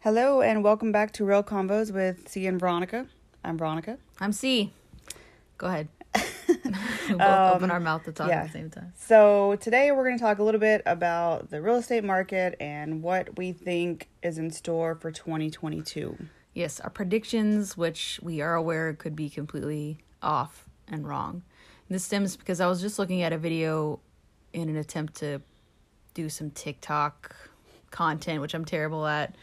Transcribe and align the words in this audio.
Hello 0.00 0.40
and 0.40 0.64
welcome 0.64 0.90
back 0.90 1.12
to 1.12 1.24
Real 1.26 1.42
Convos 1.42 1.92
with 1.92 2.28
C 2.28 2.46
and 2.46 2.58
Veronica. 2.58 3.06
I'm 3.44 3.58
Veronica. 3.58 3.98
I'm 4.20 4.32
C. 4.32 4.72
Go 5.58 5.66
ahead. 5.66 5.88
we 6.48 7.14
both 7.14 7.20
Um, 7.20 7.56
open 7.56 7.70
our 7.70 7.80
mouth 7.80 8.04
to 8.04 8.12
talk 8.12 8.28
yeah. 8.28 8.40
at 8.40 8.46
the 8.46 8.52
same 8.52 8.70
time. 8.70 8.94
So 8.96 9.56
today 9.56 9.92
we're 9.92 10.04
going 10.04 10.16
to 10.16 10.24
talk 10.24 10.38
a 10.38 10.42
little 10.42 10.60
bit 10.60 10.80
about 10.86 11.50
the 11.50 11.60
real 11.60 11.76
estate 11.76 12.04
market 12.04 12.56
and 12.58 13.02
what 13.02 13.36
we 13.36 13.52
think 13.52 14.08
is 14.22 14.38
in 14.38 14.50
store 14.50 14.94
for 14.94 15.10
2022. 15.10 16.16
Yes, 16.54 16.80
our 16.80 16.88
predictions, 16.88 17.76
which 17.76 18.18
we 18.22 18.40
are 18.40 18.54
aware 18.54 18.94
could 18.94 19.14
be 19.14 19.28
completely 19.28 19.98
off 20.22 20.63
and 20.88 21.06
wrong. 21.06 21.42
This 21.88 22.04
stems 22.04 22.36
because 22.36 22.60
I 22.60 22.66
was 22.66 22.80
just 22.80 22.98
looking 22.98 23.22
at 23.22 23.32
a 23.32 23.38
video 23.38 24.00
in 24.52 24.68
an 24.68 24.76
attempt 24.76 25.16
to 25.16 25.40
do 26.14 26.28
some 26.28 26.50
TikTok 26.50 27.34
content, 27.90 28.40
which 28.40 28.54
I'm 28.54 28.64
terrible 28.64 29.06
at. 29.06 29.36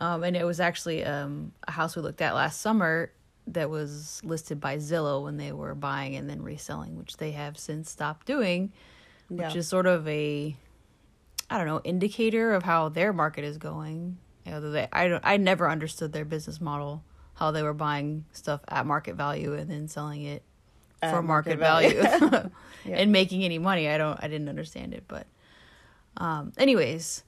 Um, 0.00 0.24
and 0.24 0.36
it 0.36 0.44
was 0.44 0.60
actually 0.60 1.04
um, 1.04 1.52
a 1.66 1.70
house 1.72 1.96
we 1.96 2.02
looked 2.02 2.20
at 2.20 2.34
last 2.34 2.60
summer 2.60 3.12
that 3.48 3.70
was 3.70 4.20
listed 4.24 4.60
by 4.60 4.76
Zillow 4.76 5.22
when 5.24 5.36
they 5.36 5.52
were 5.52 5.74
buying 5.74 6.14
and 6.16 6.28
then 6.28 6.42
reselling, 6.42 6.96
which 6.96 7.16
they 7.16 7.32
have 7.32 7.58
since 7.58 7.90
stopped 7.90 8.26
doing, 8.26 8.72
which 9.28 9.40
Yeah. 9.40 9.56
is 9.56 9.68
sort 9.68 9.86
of 9.86 10.06
a, 10.06 10.56
I 11.50 11.58
don't 11.58 11.66
know, 11.66 11.80
indicator 11.84 12.52
of 12.52 12.62
how 12.64 12.88
their 12.88 13.12
market 13.12 13.44
is 13.44 13.58
going. 13.58 14.18
You 14.44 14.52
know, 14.52 14.70
they, 14.72 14.88
I 14.92 15.08
don't, 15.08 15.24
I 15.24 15.36
never 15.36 15.68
understood 15.70 16.12
their 16.12 16.24
business 16.24 16.60
model, 16.60 17.02
how 17.34 17.50
they 17.50 17.62
were 17.62 17.74
buying 17.74 18.24
stuff 18.32 18.60
at 18.68 18.86
market 18.86 19.14
value 19.14 19.54
and 19.54 19.70
then 19.70 19.88
selling 19.88 20.22
it 20.22 20.42
for 21.10 21.22
market 21.22 21.58
market, 21.58 21.58
value. 21.58 22.02
value, 22.02 22.50
Yeah. 22.84 22.96
and 22.96 23.12
making 23.12 23.44
any 23.44 23.58
money. 23.58 23.88
I 23.88 23.96
don't, 23.98 24.18
I 24.22 24.28
didn't 24.28 24.48
understand 24.48 24.94
it, 24.94 25.04
but, 25.06 25.26
um, 26.16 26.52
anyways, 26.58 27.22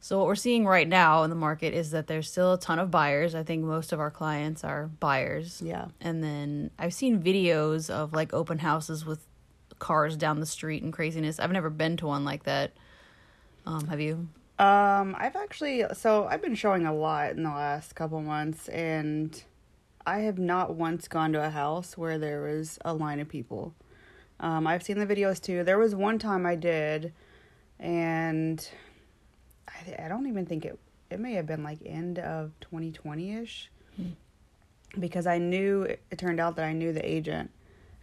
so 0.00 0.18
what 0.18 0.26
we're 0.26 0.34
seeing 0.34 0.64
right 0.66 0.88
now 0.88 1.22
in 1.24 1.30
the 1.30 1.36
market 1.36 1.74
is 1.74 1.90
that 1.90 2.06
there's 2.06 2.30
still 2.30 2.54
a 2.54 2.58
ton 2.58 2.78
of 2.78 2.90
buyers. 2.90 3.34
I 3.34 3.42
think 3.42 3.64
most 3.64 3.92
of 3.92 4.00
our 4.00 4.10
clients 4.10 4.64
are 4.64 4.86
buyers. 4.98 5.60
Yeah. 5.64 5.86
And 6.00 6.24
then 6.24 6.70
I've 6.78 6.94
seen 6.94 7.22
videos 7.22 7.90
of 7.90 8.12
like 8.14 8.32
open 8.32 8.58
houses 8.58 9.04
with 9.04 9.26
cars 9.78 10.16
down 10.16 10.40
the 10.40 10.46
street 10.46 10.82
and 10.82 10.92
craziness. 10.92 11.38
I've 11.38 11.52
never 11.52 11.68
been 11.70 11.96
to 11.98 12.06
one 12.06 12.24
like 12.24 12.44
that. 12.44 12.72
Um, 13.66 13.86
have 13.88 14.00
you? 14.00 14.28
Um, 14.58 15.16
I've 15.18 15.36
actually 15.36 15.84
so 15.94 16.26
I've 16.26 16.42
been 16.42 16.54
showing 16.54 16.86
a 16.86 16.94
lot 16.94 17.32
in 17.32 17.42
the 17.42 17.50
last 17.50 17.94
couple 17.94 18.20
months 18.22 18.68
and 18.68 19.42
I 20.10 20.22
have 20.22 20.40
not 20.40 20.74
once 20.74 21.06
gone 21.06 21.32
to 21.34 21.44
a 21.44 21.50
house 21.50 21.96
where 21.96 22.18
there 22.18 22.42
was 22.42 22.80
a 22.84 22.92
line 22.92 23.20
of 23.20 23.28
people. 23.28 23.76
Um, 24.40 24.66
I've 24.66 24.82
seen 24.82 24.98
the 24.98 25.06
videos 25.06 25.40
too. 25.40 25.62
There 25.62 25.78
was 25.78 25.94
one 25.94 26.18
time 26.18 26.44
I 26.46 26.56
did 26.56 27.12
and 27.78 28.68
I, 29.68 30.06
I 30.06 30.08
don't 30.08 30.26
even 30.26 30.46
think 30.46 30.64
it 30.64 30.76
it 31.10 31.20
may 31.20 31.34
have 31.34 31.46
been 31.46 31.62
like 31.62 31.78
end 31.86 32.18
of 32.18 32.50
2020ish 32.72 33.68
because 34.98 35.28
I 35.28 35.38
knew 35.38 35.82
it 35.84 36.18
turned 36.18 36.40
out 36.40 36.56
that 36.56 36.64
I 36.64 36.72
knew 36.72 36.92
the 36.92 37.08
agent 37.08 37.52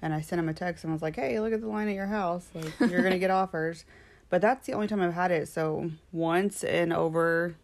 and 0.02 0.13
I 0.13 0.22
sent 0.22 0.39
him 0.39 0.47
a 0.47 0.53
text 0.53 0.85
and 0.85 0.94
was 0.94 1.02
like, 1.02 1.17
"Hey, 1.17 1.38
look 1.41 1.52
at 1.52 1.59
the 1.59 1.67
line 1.67 1.89
at 1.89 1.95
your 1.95 2.08
house. 2.08 2.47
Like 2.53 2.73
you're 2.89 3.02
to 3.02 3.19
get 3.19 3.31
offers." 3.31 3.83
But 4.30 4.41
that's 4.41 4.66
the 4.66 4.73
only 4.73 4.88
time 4.88 5.02
I've 5.02 5.13
had 5.13 5.31
it. 5.31 5.50
So 5.50 5.91
once 6.13 6.63
in 6.63 6.94
over 6.94 7.55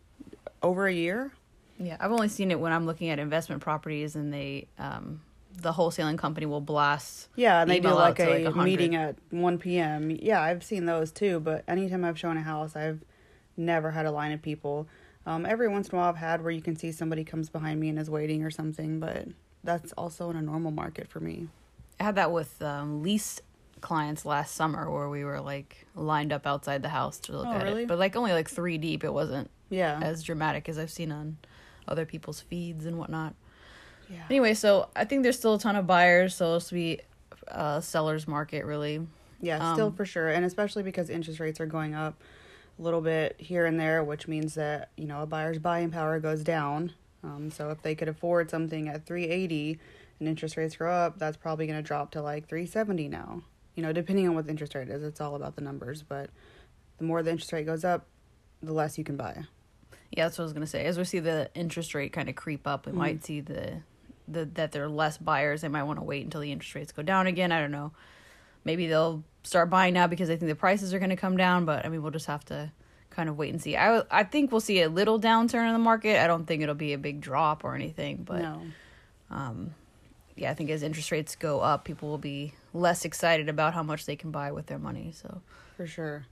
over 0.61 0.85
a 0.87 0.93
year. 0.93 1.31
Yeah, 1.79 1.97
I've 1.99 2.11
only 2.11 2.27
seen 2.29 2.51
it 2.51 2.59
when 2.59 2.71
I'm 2.71 2.85
looking 2.85 3.09
at 3.09 3.19
investment 3.19 3.61
properties 3.61 4.15
and 4.15 4.33
they, 4.33 4.67
um, 4.77 5.21
the 5.61 5.71
wholesaling 5.73 6.17
company 6.17 6.45
will 6.45 6.61
blast. 6.61 7.27
Yeah, 7.35 7.61
and 7.61 7.69
they 7.69 7.79
do 7.79 7.89
like 7.91 8.19
a 8.19 8.43
100. 8.45 8.63
meeting 8.63 8.95
at 8.95 9.15
1 9.31 9.57
p.m. 9.59 10.09
Yeah, 10.11 10.41
I've 10.41 10.63
seen 10.63 10.85
those 10.85 11.11
too, 11.11 11.39
but 11.39 11.63
anytime 11.67 12.03
I've 12.05 12.17
shown 12.17 12.37
a 12.37 12.41
house, 12.41 12.75
I've 12.75 13.01
never 13.57 13.91
had 13.91 14.05
a 14.05 14.11
line 14.11 14.31
of 14.31 14.41
people. 14.41 14.87
Um, 15.25 15.45
every 15.45 15.67
once 15.67 15.89
in 15.89 15.95
a 15.95 15.97
while, 15.99 16.09
I've 16.09 16.17
had 16.17 16.41
where 16.41 16.51
you 16.51 16.61
can 16.61 16.75
see 16.75 16.91
somebody 16.91 17.23
comes 17.23 17.49
behind 17.49 17.79
me 17.79 17.89
and 17.89 17.97
is 17.99 18.09
waiting 18.09 18.43
or 18.43 18.51
something, 18.51 18.99
but 18.99 19.27
that's 19.63 19.91
also 19.93 20.29
in 20.29 20.35
a 20.35 20.41
normal 20.41 20.71
market 20.71 21.07
for 21.07 21.19
me. 21.19 21.47
I 21.99 22.03
had 22.03 22.15
that 22.15 22.31
with 22.31 22.61
um, 22.61 23.01
lease 23.03 23.39
clients 23.79 24.25
last 24.25 24.55
summer 24.55 24.89
where 24.89 25.09
we 25.09 25.23
were 25.23 25.39
like 25.41 25.85
lined 25.95 26.33
up 26.33 26.45
outside 26.47 26.81
the 26.81 26.89
house 26.89 27.19
to 27.19 27.33
look 27.37 27.47
Oh, 27.47 27.53
at 27.57 27.63
really? 27.63 27.83
it, 27.83 27.87
but 27.87 27.99
like 27.99 28.15
only 28.15 28.31
like 28.33 28.49
three 28.49 28.77
deep. 28.77 29.03
It 29.03 29.13
wasn't 29.13 29.49
Yeah. 29.69 29.99
as 30.01 30.23
dramatic 30.23 30.67
as 30.67 30.77
I've 30.77 30.91
seen 30.91 31.11
on 31.11 31.37
other 31.87 32.05
people's 32.05 32.41
feeds 32.41 32.85
and 32.85 32.97
whatnot. 32.97 33.33
yeah. 34.09 34.23
Anyway, 34.29 34.53
so 34.53 34.89
I 34.95 35.05
think 35.05 35.23
there's 35.23 35.37
still 35.37 35.55
a 35.55 35.59
ton 35.59 35.75
of 35.75 35.87
buyers, 35.87 36.35
so 36.35 36.55
it's 36.55 36.71
be 36.71 36.99
a 37.47 37.81
seller's 37.81 38.27
market 38.27 38.65
really. 38.65 39.05
Yeah, 39.41 39.73
still 39.73 39.87
Um, 39.87 39.93
for 39.93 40.05
sure, 40.05 40.29
and 40.29 40.45
especially 40.45 40.83
because 40.83 41.09
interest 41.09 41.39
rates 41.39 41.59
are 41.59 41.65
going 41.65 41.93
up 41.93 42.21
a 42.79 42.81
little 42.81 43.01
bit 43.01 43.35
here 43.39 43.65
and 43.65 43.79
there, 43.79 44.03
which 44.03 44.27
means 44.27 44.55
that 44.55 44.89
you 44.95 45.05
know 45.05 45.21
a 45.21 45.25
buyer's 45.25 45.59
buying 45.59 45.91
power 45.91 46.19
goes 46.19 46.43
down. 46.43 46.93
Um, 47.23 47.51
so 47.51 47.69
if 47.69 47.81
they 47.81 47.95
could 47.95 48.07
afford 48.07 48.49
something 48.49 48.87
at 48.87 49.05
three 49.05 49.25
eighty, 49.25 49.79
and 50.19 50.29
interest 50.29 50.55
rates 50.55 50.77
go 50.77 50.87
up, 50.87 51.19
that's 51.19 51.35
probably 51.37 51.67
going 51.67 51.77
to 51.77 51.83
drop 51.83 52.11
to 52.11 52.21
like 52.21 52.47
three 52.47 52.65
seventy 52.65 53.09
now. 53.09 53.41
You 53.75 53.83
know, 53.83 53.91
depending 53.91 54.27
on 54.29 54.35
what 54.35 54.45
the 54.45 54.51
interest 54.51 54.75
rate 54.75 54.87
is, 54.89 55.03
it's 55.03 55.19
all 55.19 55.35
about 55.35 55.55
the 55.55 55.61
numbers. 55.61 56.03
But 56.03 56.29
the 56.97 57.03
more 57.03 57.21
the 57.23 57.31
interest 57.31 57.51
rate 57.51 57.65
goes 57.65 57.83
up, 57.83 58.05
the 58.61 58.71
less 58.73 58.97
you 58.97 59.03
can 59.03 59.17
buy. 59.17 59.43
Yeah, 60.15 60.25
that's 60.25 60.37
what 60.37 60.43
I 60.43 60.45
was 60.45 60.53
gonna 60.53 60.67
say. 60.67 60.85
As 60.85 60.97
we 60.97 61.03
see 61.05 61.19
the 61.19 61.49
interest 61.55 61.95
rate 61.95 62.13
kind 62.13 62.29
of 62.29 62.35
creep 62.35 62.67
up, 62.67 62.85
we 62.85 62.91
Mm. 62.91 62.95
might 62.95 63.23
see 63.25 63.41
the 63.41 63.81
the 64.27 64.45
that 64.45 64.71
there 64.71 64.83
are 64.83 64.89
less 64.89 65.17
buyers. 65.17 65.61
They 65.61 65.67
might 65.67 65.83
want 65.83 65.99
to 65.99 66.03
wait 66.05 66.23
until 66.23 66.39
the 66.41 66.51
interest 66.51 66.75
rates 66.75 66.91
go 66.91 67.01
down 67.03 67.27
again. 67.27 67.51
I 67.51 67.59
don't 67.59 67.71
know. 67.71 67.91
Maybe 68.63 68.87
they'll 68.87 69.23
start 69.43 69.69
buying 69.69 69.93
now 69.93 70.07
because 70.07 70.29
they 70.29 70.37
think 70.37 70.49
the 70.49 70.55
prices 70.55 70.93
are 70.93 70.99
going 70.99 71.09
to 71.09 71.17
come 71.17 71.35
down. 71.35 71.65
But 71.65 71.85
I 71.85 71.89
mean, 71.89 72.01
we'll 72.01 72.11
just 72.11 72.27
have 72.27 72.45
to 72.45 72.71
kind 73.09 73.27
of 73.27 73.37
wait 73.37 73.51
and 73.51 73.61
see. 73.61 73.75
I 73.75 74.03
I 74.09 74.23
think 74.23 74.51
we'll 74.51 74.61
see 74.61 74.81
a 74.81 74.87
little 74.89 75.19
downturn 75.19 75.67
in 75.67 75.73
the 75.73 75.79
market. 75.79 76.23
I 76.23 76.27
don't 76.27 76.45
think 76.45 76.61
it'll 76.63 76.73
be 76.75 76.93
a 76.93 76.97
big 76.97 77.19
drop 77.19 77.63
or 77.65 77.75
anything. 77.75 78.23
But 78.23 78.41
no, 78.43 78.61
um, 79.29 79.73
yeah, 80.37 80.51
I 80.51 80.53
think 80.53 80.69
as 80.69 80.83
interest 80.83 81.11
rates 81.11 81.35
go 81.35 81.59
up, 81.59 81.83
people 81.83 82.07
will 82.09 82.17
be 82.17 82.53
less 82.73 83.03
excited 83.05 83.49
about 83.49 83.73
how 83.73 83.83
much 83.83 84.05
they 84.05 84.15
can 84.15 84.31
buy 84.31 84.51
with 84.51 84.67
their 84.67 84.79
money. 84.79 85.11
So 85.13 85.41
for 85.75 85.85
sure. 85.85 86.25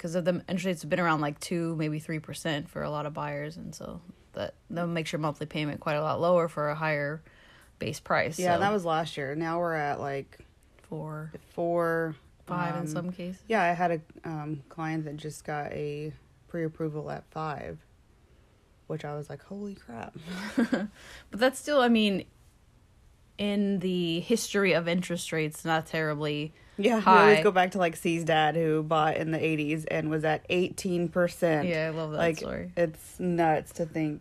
Because 0.00 0.14
of 0.14 0.24
the 0.24 0.42
interest 0.48 0.64
rates 0.64 0.80
have 0.80 0.88
been 0.88 0.98
around 0.98 1.20
like 1.20 1.38
two, 1.40 1.76
maybe 1.76 1.98
three 1.98 2.20
percent 2.20 2.70
for 2.70 2.82
a 2.82 2.88
lot 2.88 3.04
of 3.04 3.12
buyers, 3.12 3.58
and 3.58 3.74
so 3.74 4.00
that 4.32 4.54
that 4.70 4.86
makes 4.86 5.12
your 5.12 5.18
monthly 5.18 5.44
payment 5.44 5.78
quite 5.78 5.96
a 5.96 6.00
lot 6.00 6.18
lower 6.18 6.48
for 6.48 6.70
a 6.70 6.74
higher 6.74 7.20
base 7.78 8.00
price. 8.00 8.38
Yeah, 8.38 8.54
so 8.54 8.60
that 8.60 8.72
was 8.72 8.86
last 8.86 9.18
year. 9.18 9.34
Now 9.34 9.58
we're 9.58 9.74
at 9.74 10.00
like 10.00 10.38
four, 10.88 11.32
four, 11.52 12.16
five 12.46 12.76
in 12.76 12.80
um, 12.80 12.86
some 12.86 13.12
cases. 13.12 13.42
Yeah, 13.46 13.62
I 13.62 13.72
had 13.72 13.90
a 13.90 14.00
um, 14.24 14.62
client 14.70 15.04
that 15.04 15.18
just 15.18 15.44
got 15.44 15.70
a 15.72 16.14
pre-approval 16.48 17.10
at 17.10 17.24
five, 17.30 17.78
which 18.86 19.04
I 19.04 19.14
was 19.14 19.28
like, 19.28 19.42
"Holy 19.44 19.74
crap!" 19.74 20.16
But 20.56 20.88
that's 21.40 21.58
still, 21.58 21.82
I 21.82 21.88
mean, 21.88 22.24
in 23.40 23.78
the 23.78 24.20
history 24.20 24.74
of 24.74 24.86
interest 24.86 25.32
rates, 25.32 25.64
not 25.64 25.86
terribly. 25.86 26.52
Yeah, 26.76 26.98
we 26.98 27.04
always 27.04 27.42
go 27.42 27.50
back 27.50 27.72
to 27.72 27.78
like 27.78 27.96
C's 27.96 28.22
dad 28.22 28.54
who 28.54 28.82
bought 28.82 29.16
in 29.16 29.32
the 29.32 29.38
'80s 29.38 29.86
and 29.90 30.10
was 30.10 30.24
at 30.24 30.44
18 30.50 31.08
percent. 31.08 31.66
Yeah, 31.66 31.86
I 31.86 31.90
love 31.90 32.12
that 32.12 32.18
like 32.18 32.36
story. 32.36 32.70
it's 32.76 33.18
nuts 33.18 33.72
to 33.72 33.86
think 33.86 34.20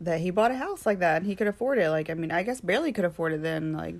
that 0.00 0.20
he 0.20 0.30
bought 0.30 0.52
a 0.52 0.56
house 0.56 0.86
like 0.86 1.00
that 1.00 1.18
and 1.18 1.26
he 1.26 1.34
could 1.34 1.48
afford 1.48 1.78
it. 1.78 1.90
Like, 1.90 2.08
I 2.08 2.14
mean, 2.14 2.30
I 2.30 2.44
guess 2.44 2.60
barely 2.60 2.92
could 2.92 3.04
afford 3.04 3.32
it 3.32 3.42
then. 3.42 3.72
Like, 3.72 3.96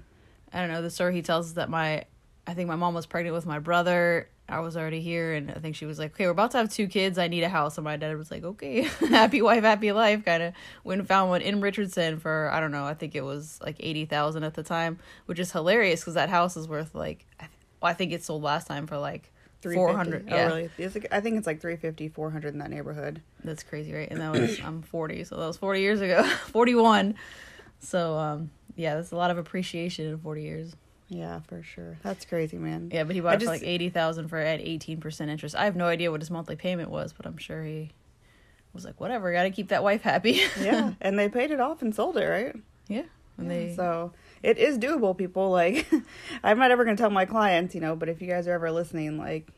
I 0.53 0.61
don't 0.61 0.71
know. 0.71 0.81
The 0.81 0.91
story 0.91 1.15
he 1.15 1.23
tells 1.23 1.47
is 1.47 1.55
that 1.55 1.69
my, 1.69 2.05
I 2.47 2.55
think 2.55 2.69
my 2.69 2.77
mom 2.77 2.95
was 2.95 3.07
pregnant 3.07 3.35
with 3.35 3.47
my 3.47 3.59
brother. 3.59 4.29
I 4.49 4.61
was 4.61 4.77
already 4.77 5.01
here, 5.01 5.33
and 5.33 5.51
I 5.51 5.55
think 5.55 5.75
she 5.75 5.87
was 5.87 5.99
like, 5.99 6.13
"Okay, 6.13 6.27
we're 6.27 6.33
about 6.33 6.51
to 6.51 6.59
have 6.59 6.69
two 6.69 6.87
kids. 6.87 7.17
I 7.17 7.29
need 7.29 7.43
a 7.45 7.49
house." 7.49 7.79
And 7.79 7.85
my 7.85 7.97
dad 7.97 8.17
was 8.17 8.31
like, 8.31 8.45
"Okay, 8.45 8.83
happy 9.09 9.41
wife, 9.41 9.65
happy 9.65 9.91
life." 9.93 10.25
Kind 10.25 10.43
of 10.43 10.53
went 10.85 10.99
and 11.01 11.09
found 11.09 11.31
one 11.31 11.41
in 11.41 11.61
Richardson 11.63 12.19
for 12.19 12.51
I 12.53 12.61
don't 12.61 12.71
know. 12.73 12.85
I 12.85 12.93
think 12.95 13.15
it 13.15 13.23
was 13.23 13.59
like 13.65 13.77
eighty 13.81 14.05
thousand 14.05 14.45
at 14.45 14.55
the 14.55 14.63
time, 14.63 14.99
which 15.27 15.39
is 15.39 15.51
hilarious 15.51 16.01
because 16.01 16.15
that 16.15 16.29
house 16.29 16.57
is 16.59 16.69
worth 16.69 16.95
like, 16.95 17.25
I, 17.41 17.47
well, 17.81 17.91
I 17.91 17.95
think 17.95 18.13
it 18.13 18.23
sold 18.23 18.43
last 18.43 18.67
time 18.67 18.87
for 18.87 18.99
like 18.99 19.31
350. 19.63 19.77
four 19.79 19.97
hundred. 19.97 20.29
Oh, 20.31 20.37
Yeah, 20.37 20.47
really? 20.49 20.71
It's 20.77 20.95
like, 20.95 21.09
I 21.11 21.21
think 21.21 21.39
it's 21.39 21.47
like 21.47 21.63
350, 21.63 22.09
400 22.11 22.53
in 22.53 22.59
that 22.59 22.71
neighborhood. 22.71 23.23
that's 23.43 23.63
crazy, 23.63 23.95
right? 23.95 24.11
And 24.11 24.21
that 24.21 24.33
was 24.33 24.61
I'm 24.65 24.83
forty, 24.83 25.25
so 25.25 25.37
that 25.37 25.47
was 25.47 25.57
forty 25.57 25.81
years 25.81 26.03
ago, 26.03 26.23
forty 26.53 26.75
one. 26.75 27.15
So 27.81 28.19
um, 28.19 28.51
yeah, 28.77 28.97
that's 28.97 29.11
a 29.13 29.17
lot 29.17 29.31
of 29.31 29.39
appreciation 29.39 30.05
in 30.07 30.19
forty 30.19 30.43
years. 30.43 30.77
Yeah, 31.09 31.41
for 31.49 31.63
sure. 31.63 31.99
That's 32.03 32.25
crazy, 32.25 32.57
man. 32.57 32.91
Yeah, 32.93 33.05
but 33.05 33.15
he 33.15 33.21
I 33.21 33.25
bought 33.25 33.35
it 33.35 33.41
just- 33.41 33.47
for 33.49 33.53
like 33.53 33.63
eighty 33.63 33.89
thousand 33.91 34.29
for 34.29 34.39
at 34.39 34.61
eighteen 34.61 35.01
percent 35.01 35.31
interest. 35.31 35.55
I 35.55 35.65
have 35.65 35.77
no 35.77 35.87
idea 35.87 36.11
what 36.11 36.21
his 36.21 36.31
monthly 36.31 36.57
payment 36.57 36.91
was, 36.91 37.13
but 37.13 37.27
I'm 37.27 37.37
sure 37.37 37.63
he 37.65 37.91
was 38.73 38.85
like, 38.85 39.01
whatever, 39.01 39.33
got 39.33 39.45
to 39.45 39.51
keep 39.51 39.69
that 39.69 39.83
wife 39.85 40.03
happy. 40.03 40.41
yeah, 40.61 40.95
and 41.01 41.19
they 41.19 41.29
paid 41.29 41.51
it 41.51 41.61
off 41.61 41.83
and 41.83 41.95
sold 41.95 42.17
it, 42.17 42.25
right? 42.27 42.57
yeah. 42.89 43.03
And 43.37 43.49
Yeah, 43.51 43.53
they, 43.59 43.75
so 43.77 44.13
it 44.43 44.59
is 44.59 44.79
doable, 44.79 45.17
people. 45.17 45.51
Like, 45.51 45.87
I'm 46.45 46.59
not 46.59 46.71
ever 46.71 46.85
gonna 46.85 46.97
tell 46.97 47.11
my 47.11 47.25
clients, 47.27 47.75
you 47.75 47.81
know, 47.81 47.95
but 47.97 48.09
if 48.09 48.21
you 48.23 48.29
guys 48.29 48.47
are 48.49 48.53
ever 48.53 48.71
listening, 48.71 49.19
like, 49.19 49.49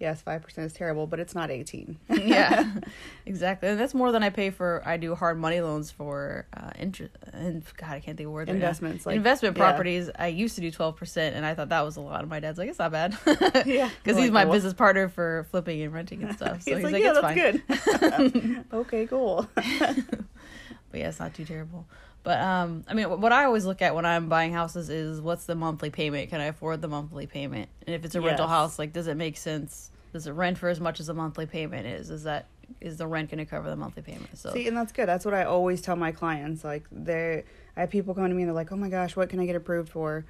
yes, 0.00 0.20
five 0.22 0.42
percent 0.42 0.66
is 0.66 0.72
terrible, 0.72 1.06
but 1.06 1.20
it's 1.20 1.34
not 1.34 1.50
eighteen. 1.50 1.98
yeah, 2.08 2.68
exactly. 3.26 3.68
And 3.68 3.78
that's 3.78 3.94
more 3.94 4.10
than 4.10 4.22
I 4.24 4.30
pay 4.30 4.50
for. 4.50 4.82
I 4.84 4.96
do 4.96 5.14
hard 5.14 5.38
money 5.38 5.60
loans 5.60 5.90
for 5.92 6.46
uh, 6.56 6.70
interest. 6.78 7.14
And 7.32 7.62
God, 7.76 7.90
I 7.90 8.00
can't 8.00 8.16
think 8.16 8.26
of 8.26 8.32
words. 8.32 8.48
right. 8.48 8.54
Investments, 8.56 9.06
like- 9.06 9.14
investment 9.16 9.56
yeah. 9.56 9.62
properties. 9.62 10.10
I 10.18 10.26
used 10.28 10.54
to 10.56 10.60
do 10.60 10.70
twelve 10.72 10.96
percent, 10.96 11.36
and 11.36 11.46
I 11.46 11.54
thought 11.54 11.68
that 11.68 11.82
was 11.82 11.96
a 11.96 12.00
lot. 12.00 12.20
And 12.22 12.30
my 12.30 12.40
dad's 12.40 12.58
like, 12.58 12.68
it's 12.68 12.78
not 12.80 12.90
bad. 12.90 13.16
Yeah. 13.66 13.90
because 14.02 14.16
Like, 14.16 14.22
he's 14.24 14.30
my 14.32 14.44
well- 14.46 14.54
business 14.54 14.72
partner 14.74 15.08
for 15.08 15.46
flipping 15.50 15.82
and 15.82 15.92
renting 15.92 16.22
and 16.24 16.34
stuff. 16.36 16.62
So 16.64 16.76
he's, 16.76 16.84
he's, 16.88 16.92
like, 16.92 16.92
like, 17.22 17.36
yeah, 17.36 17.52
it's 17.52 17.84
that's 18.00 18.16
fine. 18.16 18.30
good. 18.32 18.64
okay, 18.72 19.06
cool. 19.06 19.48
But 19.54 20.98
yeah, 20.98 21.08
it's 21.08 21.20
not 21.20 21.34
too 21.34 21.44
terrible. 21.44 21.86
But 22.22 22.38
um, 22.40 22.84
I 22.86 22.94
mean, 22.94 23.08
what 23.20 23.32
I 23.32 23.44
always 23.44 23.64
look 23.64 23.80
at 23.80 23.94
when 23.94 24.04
I'm 24.04 24.28
buying 24.28 24.52
houses 24.52 24.90
is 24.90 25.20
what's 25.20 25.46
the 25.46 25.54
monthly 25.54 25.90
payment? 25.90 26.28
Can 26.30 26.40
I 26.40 26.46
afford 26.46 26.82
the 26.82 26.88
monthly 26.88 27.26
payment? 27.26 27.70
And 27.86 27.94
if 27.94 28.04
it's 28.04 28.14
a 28.14 28.20
rental 28.20 28.46
house, 28.46 28.78
like, 28.78 28.92
does 28.92 29.06
it 29.06 29.16
make 29.16 29.36
sense? 29.36 29.90
Does 30.12 30.26
it 30.26 30.32
rent 30.32 30.58
for 30.58 30.68
as 30.68 30.80
much 30.80 31.00
as 31.00 31.06
the 31.06 31.14
monthly 31.14 31.46
payment 31.46 31.86
is? 31.86 32.10
Is 32.10 32.24
that 32.24 32.46
is 32.80 32.98
the 32.98 33.06
rent 33.06 33.30
going 33.30 33.38
to 33.38 33.46
cover 33.46 33.70
the 33.70 33.76
monthly 33.76 34.02
payment? 34.02 34.36
So 34.36 34.52
See, 34.52 34.68
and 34.68 34.76
that's 34.76 34.92
good. 34.92 35.06
That's 35.08 35.24
what 35.24 35.34
I 35.34 35.44
always 35.44 35.80
tell 35.80 35.96
my 35.96 36.12
clients. 36.12 36.62
Like, 36.62 36.84
they, 36.92 37.44
I 37.76 37.80
have 37.80 37.90
people 37.90 38.14
coming 38.14 38.30
to 38.30 38.36
me 38.36 38.42
and 38.42 38.48
they're 38.48 38.54
like, 38.54 38.70
"Oh 38.70 38.76
my 38.76 38.90
gosh, 38.90 39.16
what 39.16 39.30
can 39.30 39.40
I 39.40 39.46
get 39.46 39.56
approved 39.56 39.88
for?" 39.88 40.26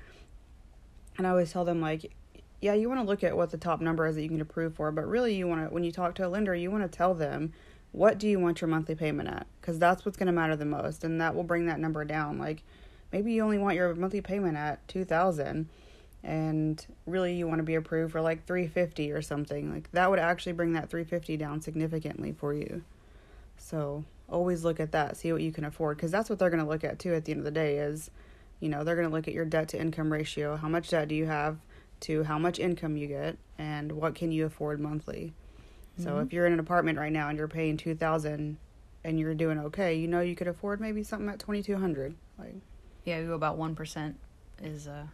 And 1.18 1.26
I 1.26 1.30
always 1.30 1.52
tell 1.52 1.64
them 1.64 1.80
like, 1.80 2.12
"Yeah, 2.60 2.74
you 2.74 2.88
want 2.88 3.00
to 3.00 3.06
look 3.06 3.24
at 3.24 3.36
what 3.36 3.50
the 3.50 3.58
top 3.58 3.80
number 3.80 4.06
is 4.06 4.14
that 4.14 4.22
you 4.22 4.28
can 4.28 4.40
approve 4.40 4.74
for, 4.74 4.92
but 4.92 5.06
really, 5.08 5.34
you 5.34 5.48
want 5.48 5.68
to 5.68 5.74
when 5.74 5.82
you 5.82 5.90
talk 5.90 6.14
to 6.16 6.26
a 6.26 6.28
lender, 6.28 6.54
you 6.54 6.70
want 6.70 6.84
to 6.84 6.96
tell 6.96 7.14
them 7.14 7.52
what 7.92 8.18
do 8.18 8.28
you 8.28 8.38
want 8.38 8.60
your 8.60 8.68
monthly 8.68 8.94
payment 8.94 9.28
at, 9.28 9.46
because 9.60 9.78
that's 9.78 10.04
what's 10.04 10.16
going 10.16 10.26
to 10.26 10.32
matter 10.32 10.56
the 10.56 10.64
most, 10.64 11.02
and 11.04 11.20
that 11.20 11.34
will 11.34 11.42
bring 11.42 11.66
that 11.66 11.80
number 11.80 12.04
down. 12.04 12.38
Like, 12.38 12.62
maybe 13.12 13.32
you 13.32 13.42
only 13.42 13.58
want 13.58 13.76
your 13.76 13.94
monthly 13.94 14.20
payment 14.20 14.56
at 14.56 14.86
two 14.86 15.04
thousand, 15.04 15.68
and 16.22 16.86
really 17.06 17.34
you 17.34 17.48
want 17.48 17.58
to 17.58 17.64
be 17.64 17.74
approved 17.74 18.12
for 18.12 18.20
like 18.20 18.46
three 18.46 18.66
fifty 18.66 19.10
or 19.10 19.22
something. 19.22 19.72
Like 19.72 19.90
that 19.92 20.10
would 20.10 20.18
actually 20.18 20.52
bring 20.52 20.72
that 20.74 20.88
three 20.90 21.04
fifty 21.04 21.36
down 21.36 21.60
significantly 21.60 22.32
for 22.32 22.54
you." 22.54 22.82
So 23.56 24.04
always 24.28 24.64
look 24.64 24.78
at 24.78 24.92
that, 24.92 25.16
see 25.16 25.32
what 25.32 25.42
you 25.42 25.50
can 25.50 25.64
afford, 25.64 25.96
because 25.96 26.12
that's 26.12 26.30
what 26.30 26.38
they're 26.38 26.50
going 26.50 26.62
to 26.62 26.68
look 26.68 26.84
at 26.84 26.98
too. 26.98 27.14
At 27.14 27.24
the 27.24 27.32
end 27.32 27.40
of 27.40 27.44
the 27.44 27.50
day, 27.50 27.78
is 27.78 28.10
you 28.60 28.68
know 28.68 28.84
they're 28.84 28.96
going 28.96 29.08
to 29.08 29.12
look 29.12 29.26
at 29.26 29.34
your 29.34 29.44
debt 29.44 29.68
to 29.70 29.80
income 29.80 30.12
ratio. 30.12 30.56
How 30.56 30.68
much 30.68 30.90
debt 30.90 31.08
do 31.08 31.14
you 31.14 31.26
have 31.26 31.58
to 32.00 32.22
how 32.24 32.38
much 32.38 32.58
income 32.58 32.96
you 32.96 33.08
get, 33.08 33.36
and 33.58 33.92
what 33.92 34.14
can 34.14 34.30
you 34.32 34.46
afford 34.46 34.80
monthly. 34.80 35.34
So 36.00 36.14
Mhm. 36.16 36.22
if 36.26 36.32
you're 36.32 36.46
in 36.46 36.52
an 36.52 36.60
apartment 36.60 36.98
right 36.98 37.12
now 37.12 37.28
and 37.28 37.38
you're 37.38 37.48
paying 37.48 37.76
two 37.76 37.94
thousand, 37.94 38.56
and 39.04 39.18
you're 39.18 39.34
doing 39.34 39.58
okay, 39.58 39.94
you 39.94 40.08
know 40.08 40.20
you 40.20 40.34
could 40.36 40.48
afford 40.48 40.80
maybe 40.80 41.02
something 41.02 41.28
at 41.28 41.38
twenty 41.38 41.62
two 41.62 41.76
hundred. 41.76 42.14
Like 42.38 42.56
yeah, 43.04 43.18
you 43.20 43.26
go 43.28 43.34
about 43.34 43.56
one 43.56 43.74
percent 43.74 44.16
is 44.62 44.86
uh 44.88 45.06